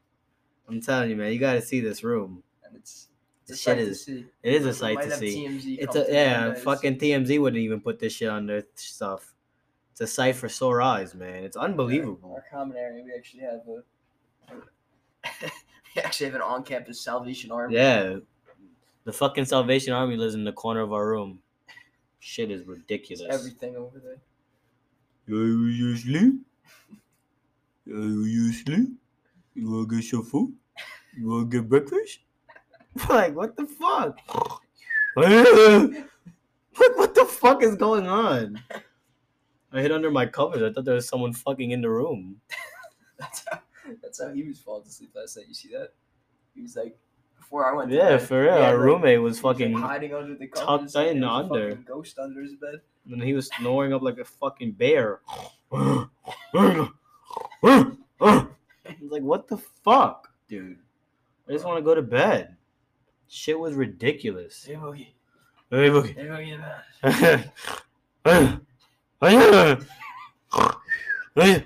[0.67, 2.43] I'm telling you, man, you gotta see this room.
[2.63, 3.09] And it's,
[3.43, 4.07] it's This shit to is-.
[4.07, 5.45] It is a sight to see.
[5.45, 9.33] TMZ It's a yeah, to fucking TMZ wouldn't even put this shit on their stuff.
[9.91, 11.43] It's a sight for sore eyes, man.
[11.43, 12.33] It's unbelievable.
[12.33, 13.83] Our common area, we actually have a.
[15.95, 17.75] we actually have an on-campus Salvation Army.
[17.75, 18.17] Yeah,
[19.05, 21.39] the fucking Salvation Army lives in the corner of our room.
[22.19, 23.27] Shit is It's ridiculous.
[23.29, 24.17] everything over there.
[25.27, 26.41] Yo, you sleep?
[27.85, 28.89] Yo, you sleep?
[29.53, 30.53] You wanna get your food?
[31.17, 32.19] You wanna get breakfast?
[33.09, 34.17] like, what the fuck?
[35.13, 38.61] what, what the fuck is going on?
[39.71, 40.61] I hid under my covers.
[40.63, 42.37] I thought there was someone fucking in the room.
[43.19, 43.59] That's how.
[44.01, 45.45] That's how he was falling asleep last night.
[45.47, 45.89] You see that?
[46.55, 46.97] He was like,
[47.37, 47.91] before I went.
[47.91, 48.53] To Yeah, bed, for real.
[48.53, 50.95] Our like- roommate was he was, like, fucking, hiding under the tucked covers.
[50.95, 51.75] like, in under.
[51.75, 52.81] Ghost under his bed.
[53.11, 55.21] and he was snoring up like a fucking bear.
[58.19, 58.45] Was
[59.01, 60.77] like, what the fuck, dude?
[61.49, 62.55] I just want to go to bed.
[63.27, 64.63] Shit was ridiculous.
[64.63, 65.07] Hey, Boogie.
[65.71, 66.07] Hey, look.
[66.07, 66.59] Hey, Boogie.
[67.03, 68.61] man.
[71.37, 71.65] Hey,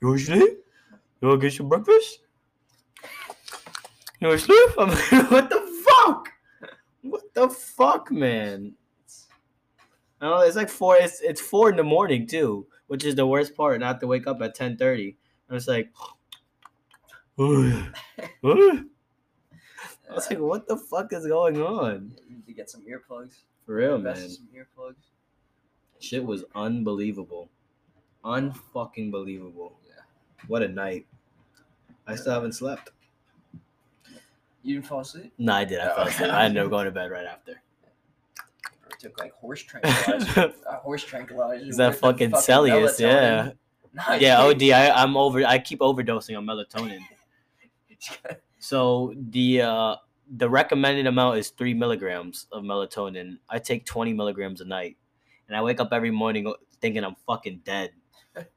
[0.00, 0.64] you want to sleep?
[1.20, 2.20] You want to get your breakfast?
[4.20, 4.70] You want to sleep?
[4.78, 6.28] I'm like, what the fuck?
[7.02, 8.74] What the fuck, man?
[10.20, 10.96] I don't know, it's like four.
[10.96, 13.78] It's it's four in the morning too, which is the worst part.
[13.78, 15.16] Not to wake up at ten thirty.
[15.48, 15.90] I was like,
[17.38, 17.86] I
[20.12, 22.16] was like, what the fuck is going on?
[22.28, 23.42] You need to get some earplugs.
[23.64, 24.24] For real, Invest man.
[24.28, 25.04] in Some earplugs.
[26.00, 27.48] Shit was unbelievable.
[28.24, 29.78] Unfucking believable.
[29.86, 30.02] Yeah.
[30.48, 31.06] What a night.
[32.08, 32.90] I still haven't slept.
[34.62, 35.32] You didn't fall asleep?
[35.38, 35.78] No, I did.
[35.78, 36.30] I fell asleep.
[36.32, 37.62] I ended up going to bed right after.
[39.00, 40.52] Took like horse tranquilizer.
[40.68, 41.66] uh, horse tranquilizer.
[41.66, 43.00] Is that the fucking Celsius?
[43.00, 43.52] Yeah.
[44.20, 44.62] Yeah, OD.
[44.70, 45.44] I, I'm over.
[45.44, 47.00] I keep overdosing on melatonin.
[48.60, 49.96] So the uh,
[50.36, 53.38] the recommended amount is three milligrams of melatonin.
[53.48, 54.96] I take twenty milligrams a night,
[55.48, 57.90] and I wake up every morning thinking I'm fucking dead.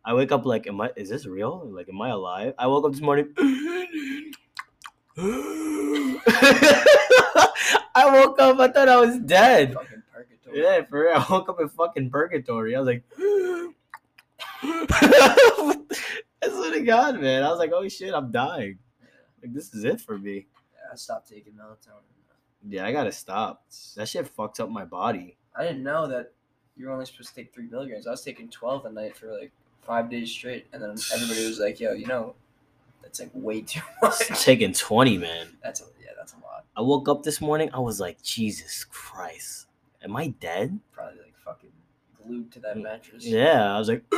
[0.05, 0.91] I wake up like, am I?
[0.95, 1.67] Is this real?
[1.73, 2.53] Like, am I alive?
[2.59, 3.33] I woke up this morning.
[7.95, 8.59] I woke up.
[8.59, 9.75] I thought I was dead.
[10.53, 11.13] Yeah, for real.
[11.15, 12.75] I woke up in fucking purgatory.
[12.75, 13.03] I was like,
[14.61, 17.43] I swear to God, man.
[17.43, 18.77] I was like, oh shit, I'm dying.
[19.41, 20.47] Like, this is it for me.
[20.73, 22.01] Yeah, I stopped taking melatonin.
[22.69, 23.65] Yeah, I gotta stop.
[23.97, 25.37] That shit fucked up my body.
[25.55, 26.31] I didn't know that
[26.77, 28.07] you were only supposed to take three milligrams.
[28.07, 31.59] I was taking twelve a night for like five days straight, and then everybody was
[31.59, 32.35] like, "Yo, you know,
[33.01, 35.47] that's like way too much." Taking 20, man.
[35.61, 36.63] that's a, yeah, that's a lot.
[36.75, 39.67] I woke up this morning, I was like, Jesus Christ.
[40.03, 40.79] Am I dead?
[40.91, 41.71] Probably like fucking
[42.21, 42.83] glued to that mm.
[42.83, 43.25] mattress.
[43.25, 44.03] Yeah, I was like,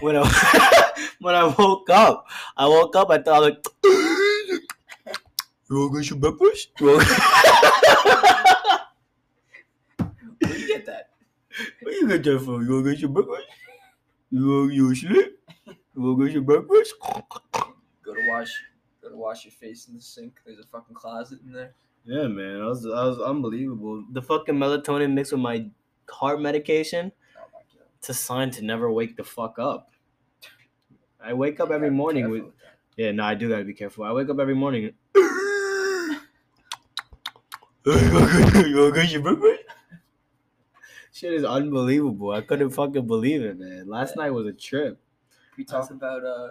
[0.00, 3.10] when I when I woke up, I woke up.
[3.10, 4.60] I thought I was like, you
[5.70, 6.70] want to get your breakfast?
[6.80, 6.94] Where
[10.56, 11.10] you get that?
[11.82, 12.66] Where you get that from?
[12.66, 13.46] You want to get your breakfast?
[14.30, 15.38] You want you sleep?
[15.66, 16.94] You want to get your breakfast?
[17.00, 18.50] Go to wash.
[19.02, 20.40] Go to wash your face in the sink.
[20.44, 21.74] There's a fucking closet in there.
[22.08, 24.02] Yeah, man, I was I was unbelievable.
[24.10, 25.66] The fucking melatonin mixed with my
[26.08, 27.12] heart medication.
[27.36, 27.60] Oh my.
[27.98, 29.90] It's a sign to never wake the fuck up.
[31.22, 32.54] I wake up every morning careful with.
[32.96, 34.04] Yeah, no, I do gotta be careful.
[34.04, 34.94] I wake up every morning.
[35.14, 35.22] you
[37.84, 39.64] wanna get your breakfast?
[41.12, 42.30] Shit is unbelievable.
[42.30, 43.86] I couldn't fucking believe it, man.
[43.86, 44.98] Last night was a trip.
[45.58, 46.48] We talk about uh,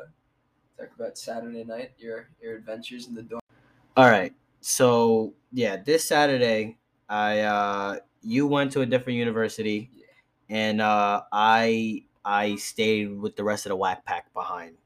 [0.78, 1.94] talk about Saturday night.
[1.98, 3.42] Your your adventures in the dorm.
[3.96, 4.36] All right.
[4.62, 6.78] so yeah, this Saturday,
[7.10, 10.06] I uh, you went to a different university, Yeah.
[10.50, 14.78] and uh, I I stayed with the rest of the whack pack behind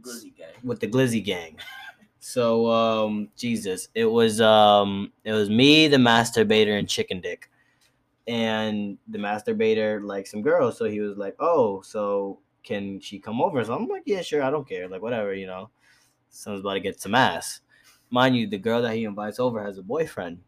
[0.00, 0.54] Glizzy gang.
[0.62, 1.58] with the Glizzy gang.
[2.20, 7.50] So um, Jesus, it was um, it was me, the masturbator, and Chicken Dick,
[8.26, 13.42] and the masturbator liked some girls, so he was like, "Oh, so can she come
[13.42, 15.70] over?" So I'm like, "Yeah, sure, I don't care, like whatever, you know."
[16.30, 17.60] Someone's about to get some ass.
[18.10, 20.38] Mind you, the girl that he invites over has a boyfriend,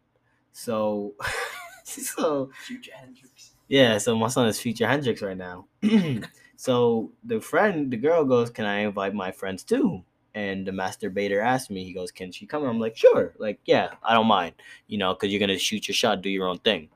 [0.51, 1.13] so
[1.83, 3.55] so Future Hendrix.
[3.67, 5.65] yeah, so my son is Future Hendrix right now.
[6.55, 10.03] so the friend, the girl goes, Can I invite my friends too?
[10.35, 12.63] And the masturbator asked me, he goes, Can she come?
[12.63, 13.33] I'm like, Sure.
[13.37, 14.55] Like, yeah, I don't mind,
[14.87, 16.89] you know, because you're going to shoot your shot, do your own thing.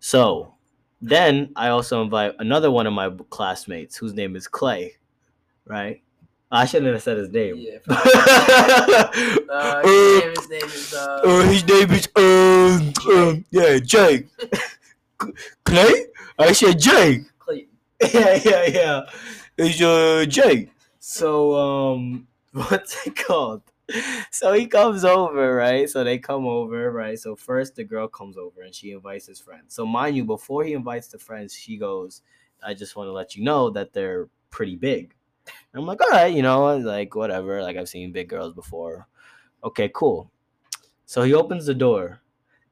[0.00, 0.54] So
[1.00, 4.94] then I also invite another one of my classmates whose name is Clay,
[5.66, 6.02] right?
[6.50, 7.56] I shouldn't have said his name.
[7.56, 7.78] Yeah.
[9.48, 11.20] Uh, his, name, his name is uh.
[11.24, 14.26] Uh, his name is um, um yeah Jake.
[15.64, 16.06] Clay?
[16.38, 17.22] I said Jake.
[17.38, 17.68] Clayton.
[18.12, 19.02] yeah, yeah, yeah.
[19.56, 20.70] It's uh Jake.
[20.98, 23.62] So um what's it called?
[24.30, 25.88] So he comes over, right?
[25.88, 27.18] So they come over, right?
[27.18, 29.74] So first the girl comes over and she invites his friends.
[29.74, 32.22] So mind you, before he invites the friends, she goes,
[32.64, 35.14] I just want to let you know that they're pretty big.
[35.46, 37.62] And I'm like, all right, you know, like whatever.
[37.62, 39.06] Like I've seen big girls before.
[39.64, 40.30] Okay, cool.
[41.06, 42.20] So he opens the door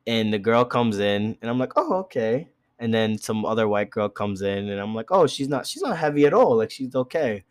[0.06, 3.90] and the girl comes in and I'm like, oh, okay and then some other white
[3.90, 6.56] girl comes in and I'm like, "Oh, she's not she's not heavy at all.
[6.56, 7.44] Like she's okay."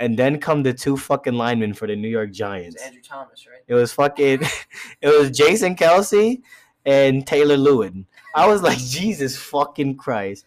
[0.00, 2.80] And then come the two fucking linemen for the New York Giants.
[2.82, 3.62] Andrew Thomas, right?
[3.66, 4.40] It was fucking
[5.02, 6.40] it was Jason Kelce
[6.86, 8.04] and Taylor Lewan.
[8.34, 10.46] I was like, "Jesus fucking Christ."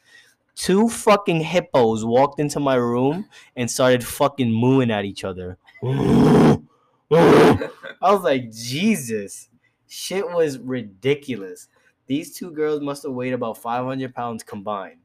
[0.56, 5.58] Two fucking hippos walked into my room and started fucking mooing at each other.
[5.84, 6.58] I
[8.02, 9.50] was like, Jesus.
[9.88, 11.68] Shit was ridiculous.
[12.08, 15.00] These two girls must have weighed about 500 pounds combined.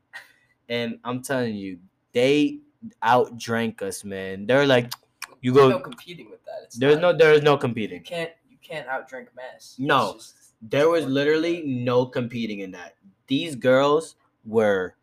[0.69, 1.79] And I'm telling you,
[2.13, 2.59] they
[3.03, 4.47] outdrank us, man.
[4.47, 4.93] They're like,
[5.41, 6.63] you There's go, no competing with that.
[6.65, 7.99] It's there's no, there is no competing.
[7.99, 8.31] You can't.
[8.51, 9.77] You can't outdrink mass.
[9.79, 10.15] No.
[10.15, 12.97] just- There was literally no competing in that.
[13.29, 14.97] These girls were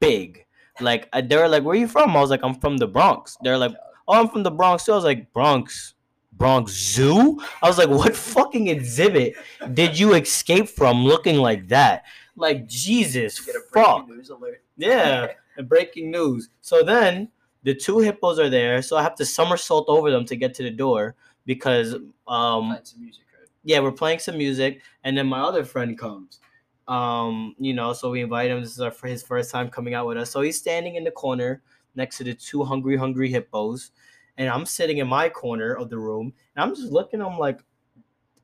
[0.00, 0.44] big.
[0.80, 2.16] Like, uh, they were like, where you from?
[2.16, 3.36] I was like, I'm from the Bronx.
[3.42, 3.72] They're like,
[4.06, 4.92] oh, I'm from the Bronx too.
[4.92, 5.94] I was like, Bronx,
[6.32, 7.40] Bronx Zoo?
[7.62, 9.34] I was like, what fucking exhibit
[9.74, 12.04] did you escape from looking like that?
[12.36, 13.38] Like, Jesus,
[13.72, 14.08] fuck.
[14.08, 14.62] news alert.
[14.76, 16.48] Yeah, and breaking news.
[16.60, 17.28] So then
[17.64, 20.62] the two hippos are there, so I have to somersault over them to get to
[20.62, 21.96] the door because
[22.28, 23.48] um music, right?
[23.64, 26.40] yeah, we're playing some music, and then my other friend comes.
[26.88, 28.60] Um, you know, so we invite him.
[28.60, 30.30] This is our, for his first time coming out with us.
[30.30, 31.62] So he's standing in the corner
[31.94, 33.90] next to the two hungry, hungry hippos,
[34.38, 37.20] and I'm sitting in my corner of the room, and I'm just looking.
[37.20, 37.60] I'm like,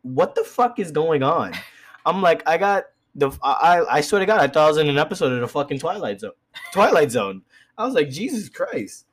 [0.03, 1.55] what the fuck is going on?
[2.07, 3.31] I'm like, I got the.
[3.43, 5.79] I I swear to God, I thought I was in an episode of the fucking
[5.79, 6.33] Twilight Zone.
[6.73, 7.43] Twilight Zone.
[7.79, 9.07] I was like, Jesus Christ.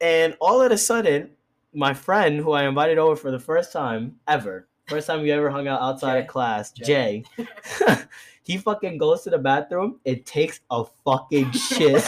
[0.00, 1.30] And all of a sudden,
[1.72, 5.50] my friend who I invited over for the first time ever, first time we ever
[5.50, 7.24] hung out outside of class, Jay.
[7.36, 7.46] Jay,
[8.42, 12.04] he fucking goes to the bathroom and takes a fucking shit.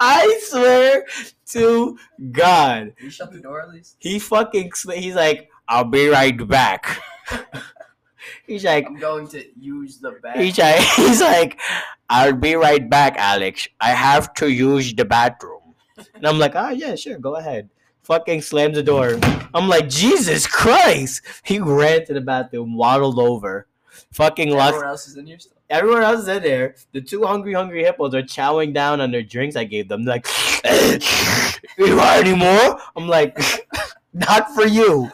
[0.00, 1.04] I swear
[1.52, 1.98] to
[2.32, 2.94] God.
[3.00, 3.96] You shut the door at least?
[3.98, 7.00] He fucking, he's like, I'll be right back.
[8.46, 10.38] he's like, I'm going to use the bag.
[10.38, 11.60] He's like, he's like,
[12.08, 13.68] I'll be right back, Alex.
[13.80, 15.74] I have to use the bathroom.
[16.14, 17.68] And I'm like, ah, yeah, sure, go ahead.
[18.02, 19.18] Fucking slams the door.
[19.54, 21.22] I'm like, Jesus Christ.
[21.44, 23.66] He ran to the bathroom, waddled over,
[24.12, 24.74] fucking locked.
[24.74, 25.56] Everyone else is in here still.
[25.70, 26.74] Everyone else is in there.
[26.92, 30.04] The two hungry, hungry hippos are chowing down on their drinks I gave them.
[30.04, 30.26] They're like,
[31.78, 32.80] you want any more?
[32.96, 33.38] I'm like,
[34.12, 35.10] not for you.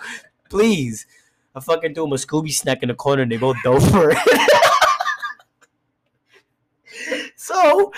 [0.48, 1.06] Please.
[1.54, 4.12] I fucking threw him a Scooby snack in the corner and they both dove for
[4.12, 4.16] it.
[7.36, 7.92] so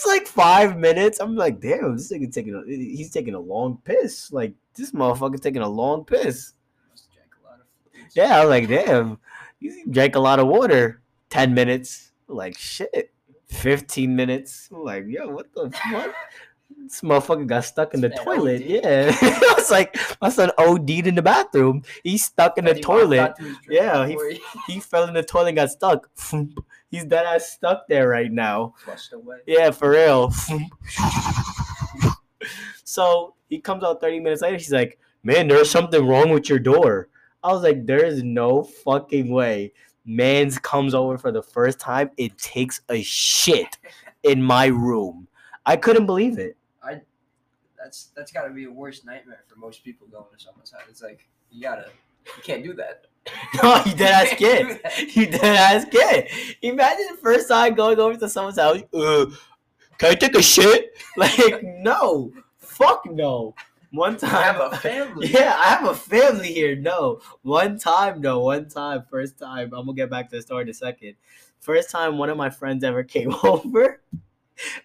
[0.00, 1.20] it's like five minutes.
[1.20, 4.32] I'm like, damn, this nigga taking a he's taking a long piss.
[4.32, 6.54] Like this motherfucker's taking a long piss.
[6.90, 8.16] Must have drank a lot of fluids.
[8.16, 9.18] Yeah, I was like, damn,
[9.58, 11.02] you drank a lot of water.
[11.30, 12.12] 10 minutes.
[12.28, 13.12] Like, shit.
[13.48, 14.68] 15 minutes.
[14.72, 16.14] I'm like, yo, what the fuck?
[16.84, 18.62] This motherfucker got stuck in the toilet.
[18.62, 18.70] OD'd.
[18.70, 19.10] Yeah.
[19.22, 21.82] I was like, my son OD'd in the bathroom.
[22.02, 23.34] He's stuck in the he toilet.
[23.38, 26.08] to Yeah, he- He fell in the toilet and got stuck.
[26.90, 28.74] He's dead ass stuck there right now.
[28.84, 29.38] flushed away.
[29.46, 30.32] Yeah, for real.
[32.84, 34.58] so he comes out 30 minutes later.
[34.58, 37.08] She's like, Man, there's something wrong with your door.
[37.44, 39.72] I was like, There is no fucking way.
[40.04, 42.10] Mans comes over for the first time.
[42.16, 43.78] It takes a shit
[44.22, 45.28] in my room.
[45.66, 46.56] I couldn't believe it.
[46.82, 47.02] I
[47.78, 50.82] That's that's got to be a worst nightmare for most people going to someone's house.
[50.88, 51.90] It's like You gotta.
[52.36, 53.06] You can't do that.
[53.62, 54.80] no, you dead ass kid.
[55.16, 56.28] You dead ass kid.
[56.62, 58.80] Imagine the first time going over to someone's house.
[58.92, 59.26] Uh,
[59.98, 60.96] can I take a shit?
[61.16, 62.32] Like, no.
[62.58, 63.54] Fuck no.
[63.90, 64.34] One time.
[64.34, 65.26] I have a family.
[65.26, 66.76] Yeah, I have a family here.
[66.76, 67.20] No.
[67.42, 68.40] One time, no.
[68.40, 69.04] One time.
[69.10, 69.66] First time.
[69.74, 71.16] I'm going to get back to the story in a second.
[71.58, 74.00] First time one of my friends ever came over.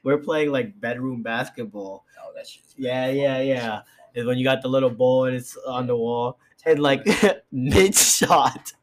[0.04, 2.06] We're playing like bedroom basketball.
[2.22, 2.42] Oh,
[2.76, 3.82] Yeah, yeah, yeah.
[4.14, 6.40] Is when you got the little ball and it's on the wall.
[6.66, 7.06] And like
[7.52, 8.74] mid shot,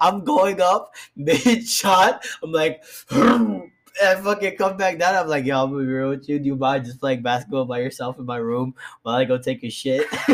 [0.00, 2.26] I'm going up mid shot.
[2.42, 3.70] I'm like, and
[4.02, 5.14] I fucking come back down.
[5.14, 6.38] I'm like, yo, I'm gonna be real with you.
[6.38, 9.64] Do you mind just playing basketball by yourself in my room while I go take
[9.64, 10.06] a shit?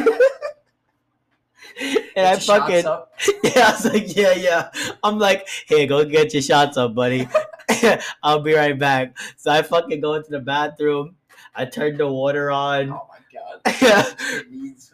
[2.17, 2.85] and I fucking
[3.45, 4.71] yeah, I was like, yeah, yeah.
[5.03, 7.29] I'm like, hey, go get your shots up, buddy.
[8.23, 9.17] I'll be right back.
[9.37, 11.17] So I fucking go into the bathroom.
[11.55, 12.91] I turn the water on.
[12.91, 13.12] Oh
[13.65, 14.17] god.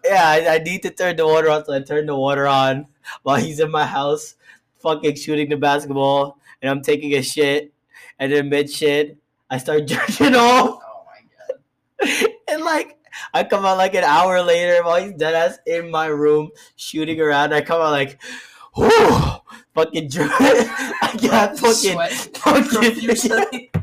[0.05, 2.87] yeah, I, I need to turn the water on, so I turn the water on
[3.23, 4.35] while he's in my house,
[4.81, 7.73] fucking shooting the basketball, and I'm taking a shit.
[8.19, 9.17] And then mid shit,
[9.49, 12.31] I start jerking off, Oh my god.
[12.49, 12.99] and like
[13.35, 17.21] I come out like an hour later while he's dead ass in my room shooting
[17.21, 17.53] around.
[17.55, 18.21] I come out like,
[18.77, 18.91] whoo,
[19.75, 20.31] fucking drip.
[20.41, 23.71] I got fucking Sweat fucking.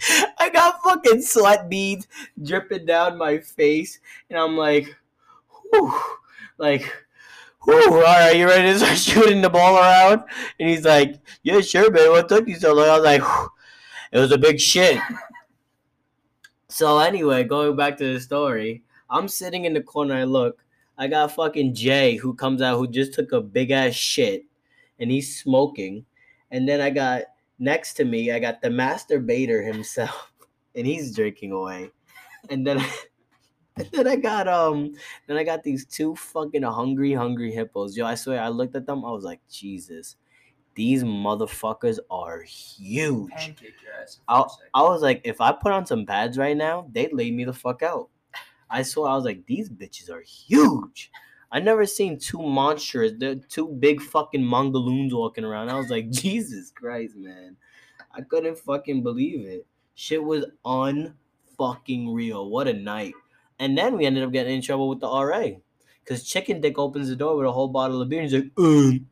[0.38, 2.06] I got fucking sweat beads
[2.42, 4.94] dripping down my face, and I'm like,
[5.70, 5.92] whew,
[6.58, 6.92] like,
[7.64, 10.22] whew, all right, you ready to start shooting the ball around?
[10.58, 12.10] And he's like, yeah, sure, man.
[12.10, 12.88] What took you so long?
[12.88, 13.22] I was like,
[14.12, 15.00] it was a big shit.
[16.68, 20.14] so anyway, going back to the story, I'm sitting in the corner.
[20.14, 20.64] I look,
[20.96, 24.44] I got fucking Jay who comes out who just took a big ass shit,
[24.98, 26.04] and he's smoking,
[26.50, 27.22] and then I got
[27.58, 30.32] next to me, I got the masturbator himself,
[30.74, 31.90] and he's drinking away.
[32.50, 32.84] And then,
[33.76, 34.92] and then I got um,
[35.26, 37.96] then I got these two fucking hungry, hungry hippos.
[37.96, 40.16] Yo, I swear, I looked at them, I was like, Jesus,
[40.74, 43.30] these motherfuckers are huge.
[43.30, 44.20] Pancake your ass.
[44.28, 44.70] I, for a second.
[44.74, 47.52] I was like, if I put on some pads right now, they'd lay me the
[47.52, 48.08] fuck out.
[48.70, 51.10] I swear, I was like, these bitches are huge.
[51.54, 55.68] I never seen two monsters, the two big fucking mongoloons walking around.
[55.70, 57.56] I was like, Jesus Christ, man.
[58.12, 59.64] I couldn't fucking believe it.
[59.94, 62.50] Shit was unfucking real.
[62.50, 63.14] What a night.
[63.60, 65.50] And then we ended up getting in trouble with the RA.
[66.02, 68.50] Because Chicken Dick opens the door with a whole bottle of beer and he's like,
[68.58, 69.06] um,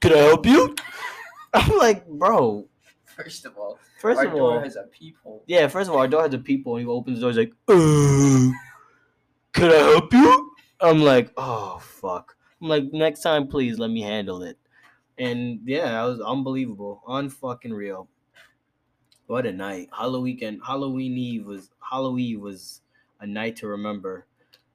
[0.00, 0.76] can I help you?
[1.54, 2.68] I'm like, bro,
[3.16, 4.60] First of all, first our of door all.
[4.60, 5.42] has a peephole.
[5.48, 7.30] Yeah, first of all, our door has a peephole, and he opens the door.
[7.30, 8.52] He's like, uh,
[9.52, 10.47] "Can I help you?"
[10.80, 14.58] I'm like, "Oh fuck!" I'm like, "Next time, please let me handle it."
[15.18, 18.08] And yeah, that was unbelievable, unfucking real.
[19.26, 19.88] What a night!
[19.96, 22.82] Halloween, Halloween Eve was Halloween was
[23.20, 24.26] a night to remember.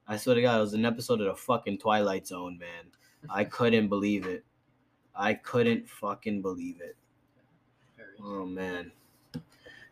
[0.07, 2.91] I swear to God, it was an episode of the fucking Twilight Zone, man.
[3.29, 4.43] I couldn't believe it.
[5.15, 6.97] I couldn't fucking believe it.
[8.21, 8.91] Oh man.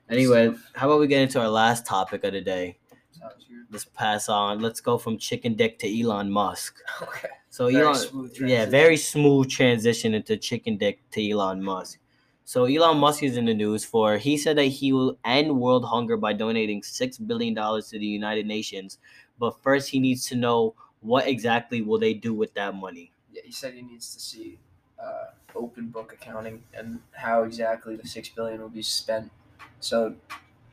[0.09, 2.77] Anyway, how about we get into our last topic of the day?
[3.69, 4.59] Let's pass on.
[4.59, 6.79] Let's go from chicken dick to Elon Musk.
[7.01, 7.29] Okay.
[7.49, 11.99] So Very Elon, yeah, very smooth transition into chicken dick to Elon Musk.
[12.45, 15.85] So Elon Musk is in the news for he said that he will end world
[15.85, 18.99] hunger by donating six billion dollars to the United Nations,
[19.37, 23.11] but first he needs to know what exactly will they do with that money.
[23.31, 24.59] Yeah, he said he needs to see
[24.99, 29.31] uh, open book accounting and how exactly the six billion will be spent.
[29.79, 30.15] So,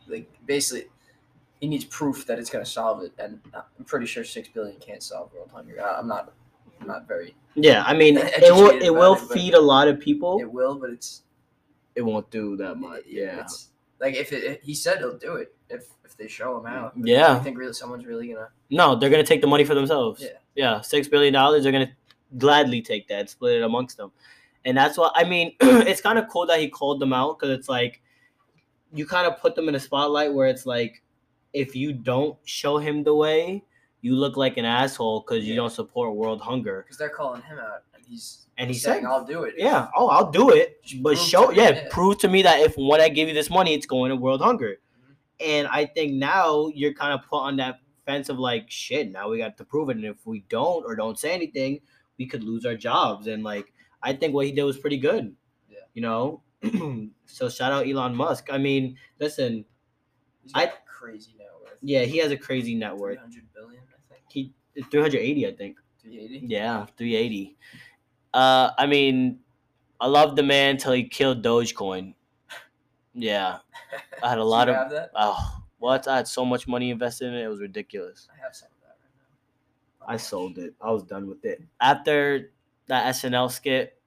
[0.06, 0.90] like, basically,
[1.60, 4.78] he needs proof that it's going to solve it, and I'm pretty sure six billion
[4.78, 5.82] can't solve world hunger.
[5.82, 6.32] I- I'm not,
[6.80, 7.34] I'm not very.
[7.54, 10.38] Yeah, I mean it will it will it, feed a lot of people.
[10.40, 11.22] It will, but it's
[11.96, 13.02] It won't do that much.
[13.06, 13.40] Yeah.
[13.40, 16.92] It's, like if it, he said he'll do it if if they show him out.
[16.96, 17.34] Yeah.
[17.34, 18.50] I think really someone's really gonna.
[18.70, 20.22] No, they're gonna take the money for themselves.
[20.22, 20.38] Yeah.
[20.54, 21.64] Yeah, six billion dollars.
[21.64, 21.90] They're gonna
[22.36, 24.12] gladly take that, split it amongst them,
[24.64, 27.58] and that's why I mean it's kind of cool that he called them out because
[27.58, 28.00] it's like
[28.92, 31.02] you kind of put them in a spotlight where it's like
[31.52, 33.64] if you don't show him the way,
[34.00, 35.60] you look like an asshole because you Yeah.
[35.62, 36.82] don't support world hunger.
[36.82, 39.88] Because they're calling him out, and he's And he saying, said- "I'll do it." Yeah.
[39.96, 41.88] Oh, I'll do it, Just but prove show to me, yeah, yeah.
[41.90, 44.40] prove to me that if when I give you this money, it's going to world
[44.40, 44.76] hunger.
[45.00, 45.14] Mhm.
[45.40, 49.28] And I think now you're kind of put on that fence of like, shit, now
[49.28, 49.96] we got to prove it.
[49.96, 51.80] And if we don't or don't say anything,
[52.18, 53.26] we could lose our jobs.
[53.26, 53.72] And like,
[54.02, 55.34] I think what he did was pretty good.
[55.68, 55.78] Yeah.
[55.94, 56.42] You know?
[57.26, 58.48] so shout out Elon Musk.
[58.52, 59.64] I mean, listen,
[60.42, 61.32] He's I- crazy
[61.82, 61.90] worth.
[61.90, 63.18] yeah, he has a crazy net worth.
[63.18, 64.22] hundred billion, I think.
[64.28, 64.52] He
[64.90, 65.76] 380, I think.
[66.00, 66.40] Three eighty.
[66.46, 67.56] Yeah, 380.
[68.34, 69.40] Uh, I mean,
[70.00, 72.14] I loved the man till he killed Dogecoin.
[73.14, 73.58] Yeah,
[74.22, 75.08] I had a lot of.
[75.14, 76.06] Oh, what?
[76.06, 77.44] I had so much money invested in it.
[77.44, 78.28] It was ridiculous.
[78.32, 79.12] I have some of that right
[80.08, 80.12] now.
[80.14, 80.74] I sold it.
[80.80, 81.62] I was done with it.
[81.80, 82.52] After
[82.86, 84.00] that SNL skit,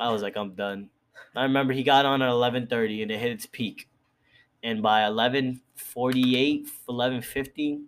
[0.00, 0.90] I was like, I'm done.
[1.36, 3.88] I remember he got on at 11:30 and it hit its peak,
[4.62, 7.84] and by 11:48, 11:50,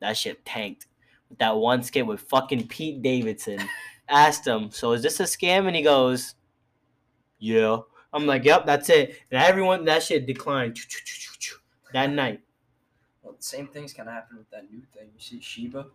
[0.00, 0.86] that shit tanked.
[1.28, 3.60] With that one skit with fucking Pete Davidson,
[4.08, 6.34] asked him, "So is this a scam?" And he goes,
[7.38, 7.78] "Yeah."
[8.12, 10.78] I'm like, "Yep, that's it." And everyone, that shit declined
[11.92, 12.40] that night.
[13.22, 15.08] Well, the same thing's gonna happen with that new thing.
[15.14, 15.86] You see Shiba?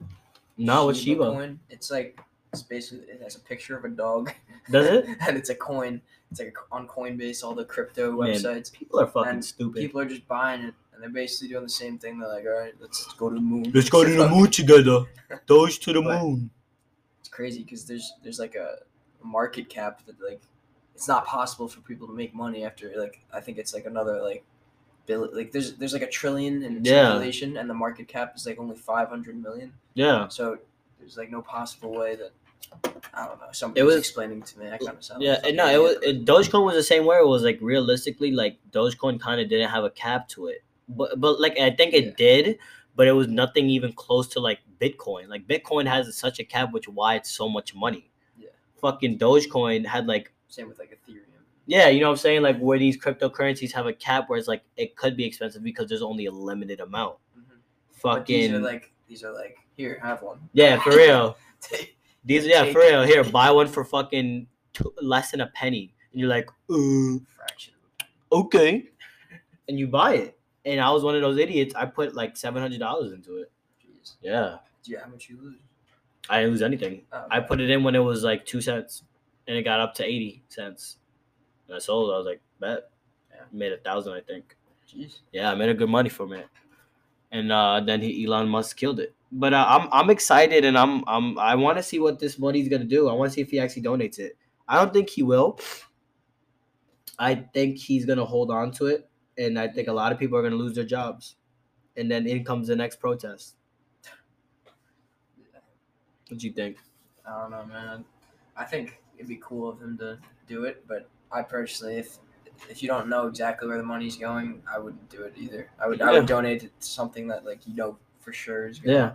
[0.58, 1.60] No, with Shiba, coin.
[1.70, 2.20] It's like
[2.54, 4.32] it's basically it has a picture of a dog.
[4.72, 5.06] does it?
[5.28, 6.02] and it's a coin.
[6.32, 8.72] It's like on Coinbase, all the crypto Man, websites.
[8.72, 9.80] People are fucking And stupid.
[9.82, 12.20] People are just buying it, and they're basically doing the same thing.
[12.20, 13.72] They're like, all right, let's go to the moon.
[13.74, 15.06] Let's go to the moon together.
[15.48, 16.50] Those to the But- moon.
[17.20, 18.78] It's crazy because there's there's like a
[19.24, 20.42] market cap that like
[20.96, 24.22] it's not possible for people to make money after like I think it's like another
[24.22, 24.44] like
[25.06, 27.08] bill like there's there's like a trillion in Yeah.
[27.10, 29.74] circulation and the market cap is like only five hundred million.
[29.96, 30.28] Yeah.
[30.30, 30.58] So
[31.00, 32.32] there's like no possible way that
[33.14, 33.48] I don't know.
[33.52, 34.68] Somebody It was, was- explaining to me.
[34.68, 37.18] I kind of sound Yeah, no, it was it, Dogecoin was the same way.
[37.18, 41.20] It was like realistically, like Dogecoin kind of didn't have a cap to it, but
[41.20, 42.12] but like I think it Yeah.
[42.18, 42.60] did,
[42.96, 45.28] but it was nothing even close to like Bitcoin.
[45.28, 48.10] Like Bitcoin has such a cap, which why it's so much money.
[48.38, 48.50] Yeah.
[48.82, 51.22] Fucking Dogecoin had like same with like Ethereum.
[51.66, 52.42] yeah, you know what I'm saying?
[52.44, 55.90] Like where these cryptocurrencies have a cap, where it's like it could be expensive because
[55.90, 57.18] there's only a limited amount.
[57.38, 57.58] Mhm.
[58.04, 60.40] But these Fucking are like these are like here have one.
[60.54, 61.36] yeah, for real.
[62.26, 63.04] These yeah, for real.
[63.04, 67.74] Here, buy one for fucking two, less than a penny, and you're like, uh, fraction.
[68.32, 68.86] okay,
[69.68, 70.40] and you buy it.
[70.66, 71.74] And I was one of those idiots.
[71.76, 73.52] I put like seven hundred dollars into it.
[73.82, 74.16] Jeez.
[74.22, 75.60] Yeah, you how much you lose?
[76.30, 77.04] I didn't lose anything.
[77.12, 79.04] Oh, I put it in when it was like two cents,
[79.48, 80.98] and it got up to eighty cents.
[81.68, 82.10] And I sold.
[82.10, 82.14] it.
[82.14, 82.90] I was like, bet.
[83.32, 83.42] Yeah.
[83.52, 84.56] Made a thousand, I think.
[84.92, 85.20] Jeez.
[85.32, 86.48] Yeah, I made a good money from it.
[87.32, 89.14] And uh, then he, Elon Musk killed it.
[89.32, 92.68] But uh, I'm I'm excited, and I'm I'm I want to see what this money's
[92.68, 93.10] gonna do.
[93.10, 94.38] I want to see if he actually donates it.
[94.68, 95.60] I don't think he will.
[97.20, 100.38] I think he's gonna hold on to it, and I think a lot of people
[100.38, 101.36] are gonna lose their jobs,
[101.96, 103.56] and then in comes the next protest.
[106.30, 106.78] What do you think?
[107.26, 108.06] I don't know, man.
[108.56, 112.18] I think it'd be cool of him to do it, but I personally, if
[112.70, 115.70] if you don't know exactly where the money's going, I wouldn't do it either.
[115.80, 117.98] I would I would donate it to something that like you know
[118.30, 119.12] for sure is gonna Yeah,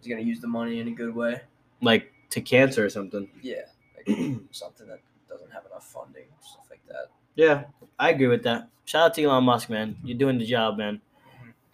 [0.00, 1.40] is gonna use the money in a good way.
[1.82, 3.28] like to cancer or something.
[3.42, 4.06] Yeah, like
[4.50, 7.08] something that doesn't have enough funding, stuff like that.
[7.34, 7.64] Yeah,
[7.98, 8.68] I agree with that.
[8.86, 9.96] Shout out to Elon Musk, man.
[10.02, 11.02] You're doing the job, man.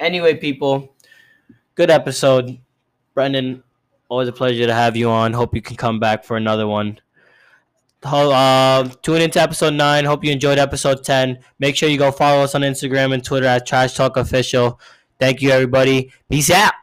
[0.00, 0.92] Anyway, people,
[1.76, 2.58] good episode.
[3.14, 3.62] Brendan,
[4.08, 5.32] always a pleasure to have you on.
[5.32, 6.98] Hope you can come back for another one.
[8.02, 10.04] Uh, tune into episode 9.
[10.04, 11.38] Hope you enjoyed episode 10.
[11.60, 14.80] Make sure you go follow us on Instagram and Twitter at Trash Talk Official.
[15.22, 16.10] Thank you, everybody.
[16.28, 16.81] Peace out.